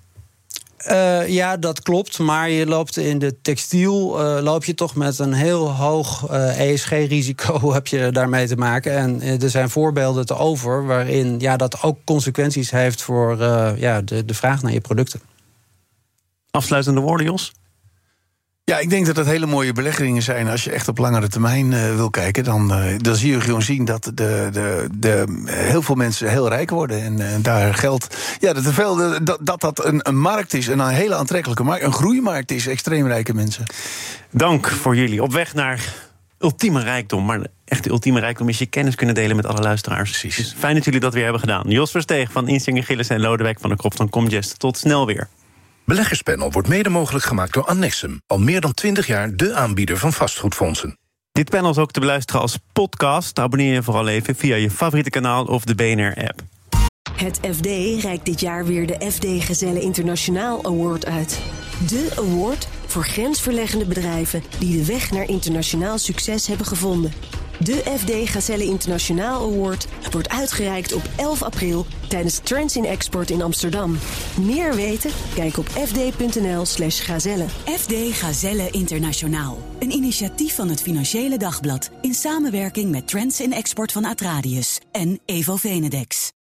Uh, 0.91 1.27
ja, 1.27 1.57
dat 1.57 1.81
klopt. 1.81 2.19
Maar 2.19 2.49
je 2.49 2.65
loopt 2.65 2.97
in 2.97 3.19
de 3.19 3.41
textiel 3.41 4.19
uh, 4.19 4.43
loop 4.43 4.65
je 4.65 4.73
toch 4.73 4.95
met 4.95 5.19
een 5.19 5.33
heel 5.33 5.71
hoog 5.71 6.31
uh, 6.31 6.49
eh, 6.49 6.71
ESG-risico 6.71 7.59
heb 7.73 7.87
je 7.87 8.11
daarmee 8.11 8.47
te 8.47 8.55
maken. 8.55 8.97
En 8.97 9.41
er 9.41 9.49
zijn 9.49 9.69
voorbeelden 9.69 10.25
te 10.25 10.35
over 10.35 10.85
waarin 10.85 11.39
ja, 11.39 11.57
dat 11.57 11.83
ook 11.83 11.97
consequenties 12.05 12.71
heeft 12.71 13.01
voor 13.01 13.37
ja, 13.77 14.01
de, 14.01 14.25
de 14.25 14.33
vraag 14.33 14.61
naar 14.61 14.73
je 14.73 14.81
producten. 14.81 15.21
Afsluitende 16.51 17.01
woorden, 17.01 17.25
Jos? 17.25 17.51
Ja, 18.71 18.79
ik 18.79 18.89
denk 18.89 19.05
dat 19.05 19.15
het 19.15 19.25
hele 19.25 19.45
mooie 19.45 19.73
beleggingen 19.73 20.21
zijn. 20.21 20.47
Als 20.47 20.63
je 20.63 20.71
echt 20.71 20.87
op 20.87 20.97
langere 20.97 21.27
termijn 21.27 21.71
uh, 21.71 21.95
wil 21.95 22.09
kijken, 22.09 22.43
dan, 22.43 22.71
uh, 22.71 22.97
dan 22.97 23.15
zie 23.15 23.31
je 23.31 23.41
gewoon 23.41 23.61
zien 23.61 23.85
dat 23.85 24.03
de, 24.03 24.49
de, 24.51 24.87
de, 24.91 25.43
heel 25.45 25.81
veel 25.81 25.95
mensen 25.95 26.29
heel 26.29 26.49
rijk 26.49 26.69
worden. 26.69 27.03
En 27.03 27.19
uh, 27.19 27.27
daar 27.41 27.73
geldt 27.73 28.17
ja, 28.39 28.53
dat, 28.53 28.65
er 28.65 28.73
veel, 28.73 29.23
dat, 29.23 29.37
dat 29.41 29.61
dat 29.61 29.85
een, 29.85 29.99
een 30.07 30.19
markt 30.19 30.53
is, 30.53 30.67
een 30.67 30.87
hele 30.87 31.15
aantrekkelijke 31.15 31.63
markt, 31.63 31.83
een 31.83 31.93
groeimarkt 31.93 32.51
is, 32.51 32.67
extreem 32.67 33.07
rijke 33.07 33.33
mensen. 33.33 33.63
Dank 34.31 34.67
voor 34.67 34.95
jullie. 34.95 35.23
Op 35.23 35.33
weg 35.33 35.53
naar 35.53 35.93
ultieme 36.39 36.83
rijkdom. 36.83 37.25
Maar 37.25 37.39
echt 37.65 37.83
de 37.83 37.89
ultieme 37.89 38.19
rijkdom 38.19 38.49
is 38.49 38.57
je 38.57 38.65
kennis 38.65 38.95
kunnen 38.95 39.15
delen 39.15 39.35
met 39.35 39.45
alle 39.45 39.61
luisteraars. 39.61 40.19
Precies. 40.19 40.55
Fijn 40.57 40.75
dat 40.75 40.85
jullie 40.85 40.99
dat 40.99 41.13
weer 41.13 41.23
hebben 41.23 41.41
gedaan. 41.41 41.69
Jos 41.69 41.91
Versteeg 41.91 42.31
van 42.31 42.47
Insinger 42.47 42.83
Gillis 42.83 43.07
en 43.07 43.19
Lodewijk 43.19 43.59
van 43.59 43.69
de 43.69 43.75
Krop 43.75 43.95
van 43.95 44.09
Comgest. 44.09 44.59
Tot 44.59 44.77
snel 44.77 45.05
weer. 45.05 45.27
Beleggerspanel 45.87 46.51
wordt 46.51 46.67
mede 46.67 46.89
mogelijk 46.89 47.25
gemaakt 47.25 47.53
door 47.53 47.65
Annexum. 47.65 48.21
Al 48.25 48.39
meer 48.39 48.61
dan 48.61 48.73
20 48.73 49.07
jaar 49.07 49.35
de 49.35 49.53
aanbieder 49.53 49.97
van 49.97 50.13
vastgoedfondsen. 50.13 50.97
Dit 51.31 51.49
panel 51.49 51.69
is 51.69 51.77
ook 51.77 51.91
te 51.91 51.99
beluisteren 51.99 52.41
als 52.41 52.57
podcast. 52.73 53.39
Abonneer 53.39 53.73
je 53.73 53.83
vooral 53.83 54.07
even 54.07 54.35
via 54.35 54.55
je 54.55 54.71
favoriete 54.71 55.09
kanaal 55.09 55.45
of 55.45 55.63
de 55.63 55.75
BNR-app. 55.75 56.41
Het 57.11 57.39
FD 57.55 57.65
reikt 58.01 58.25
dit 58.25 58.39
jaar 58.39 58.65
weer 58.65 58.87
de 58.87 59.11
FD 59.11 59.25
Gezelle 59.45 59.79
Internationaal 59.79 60.65
Award 60.65 61.05
uit. 61.05 61.39
De 61.87 62.11
award 62.17 62.67
voor 62.85 63.03
grensverleggende 63.03 63.85
bedrijven 63.85 64.43
die 64.59 64.77
de 64.77 64.85
weg 64.85 65.11
naar 65.11 65.29
internationaal 65.29 65.97
succes 65.97 66.47
hebben 66.47 66.65
gevonden. 66.65 67.13
De 67.59 67.83
FD 67.97 68.29
Gazelle 68.29 68.63
Internationaal 68.63 69.53
Award 69.53 69.87
wordt 70.11 70.29
uitgereikt 70.29 70.93
op 70.93 71.01
11 71.15 71.43
april 71.43 71.85
tijdens 72.07 72.39
Trends 72.43 72.75
in 72.75 72.85
Export 72.85 73.29
in 73.29 73.41
Amsterdam. 73.41 73.97
Meer 74.41 74.75
weten? 74.75 75.11
Kijk 75.35 75.57
op 75.57 75.67
fd.nl/slash 75.67 77.05
gazelle. 77.05 77.45
FD 77.65 77.93
Gazelle 77.93 78.69
Internationaal. 78.69 79.57
Een 79.79 79.91
initiatief 79.91 80.55
van 80.55 80.69
het 80.69 80.81
Financiële 80.81 81.37
Dagblad 81.37 81.89
in 82.01 82.13
samenwerking 82.13 82.91
met 82.91 83.07
Trends 83.07 83.41
in 83.41 83.53
Export 83.53 83.91
van 83.91 84.05
Atradius 84.05 84.79
en 84.91 85.19
Evo 85.25 85.55
Venedex. 85.55 86.35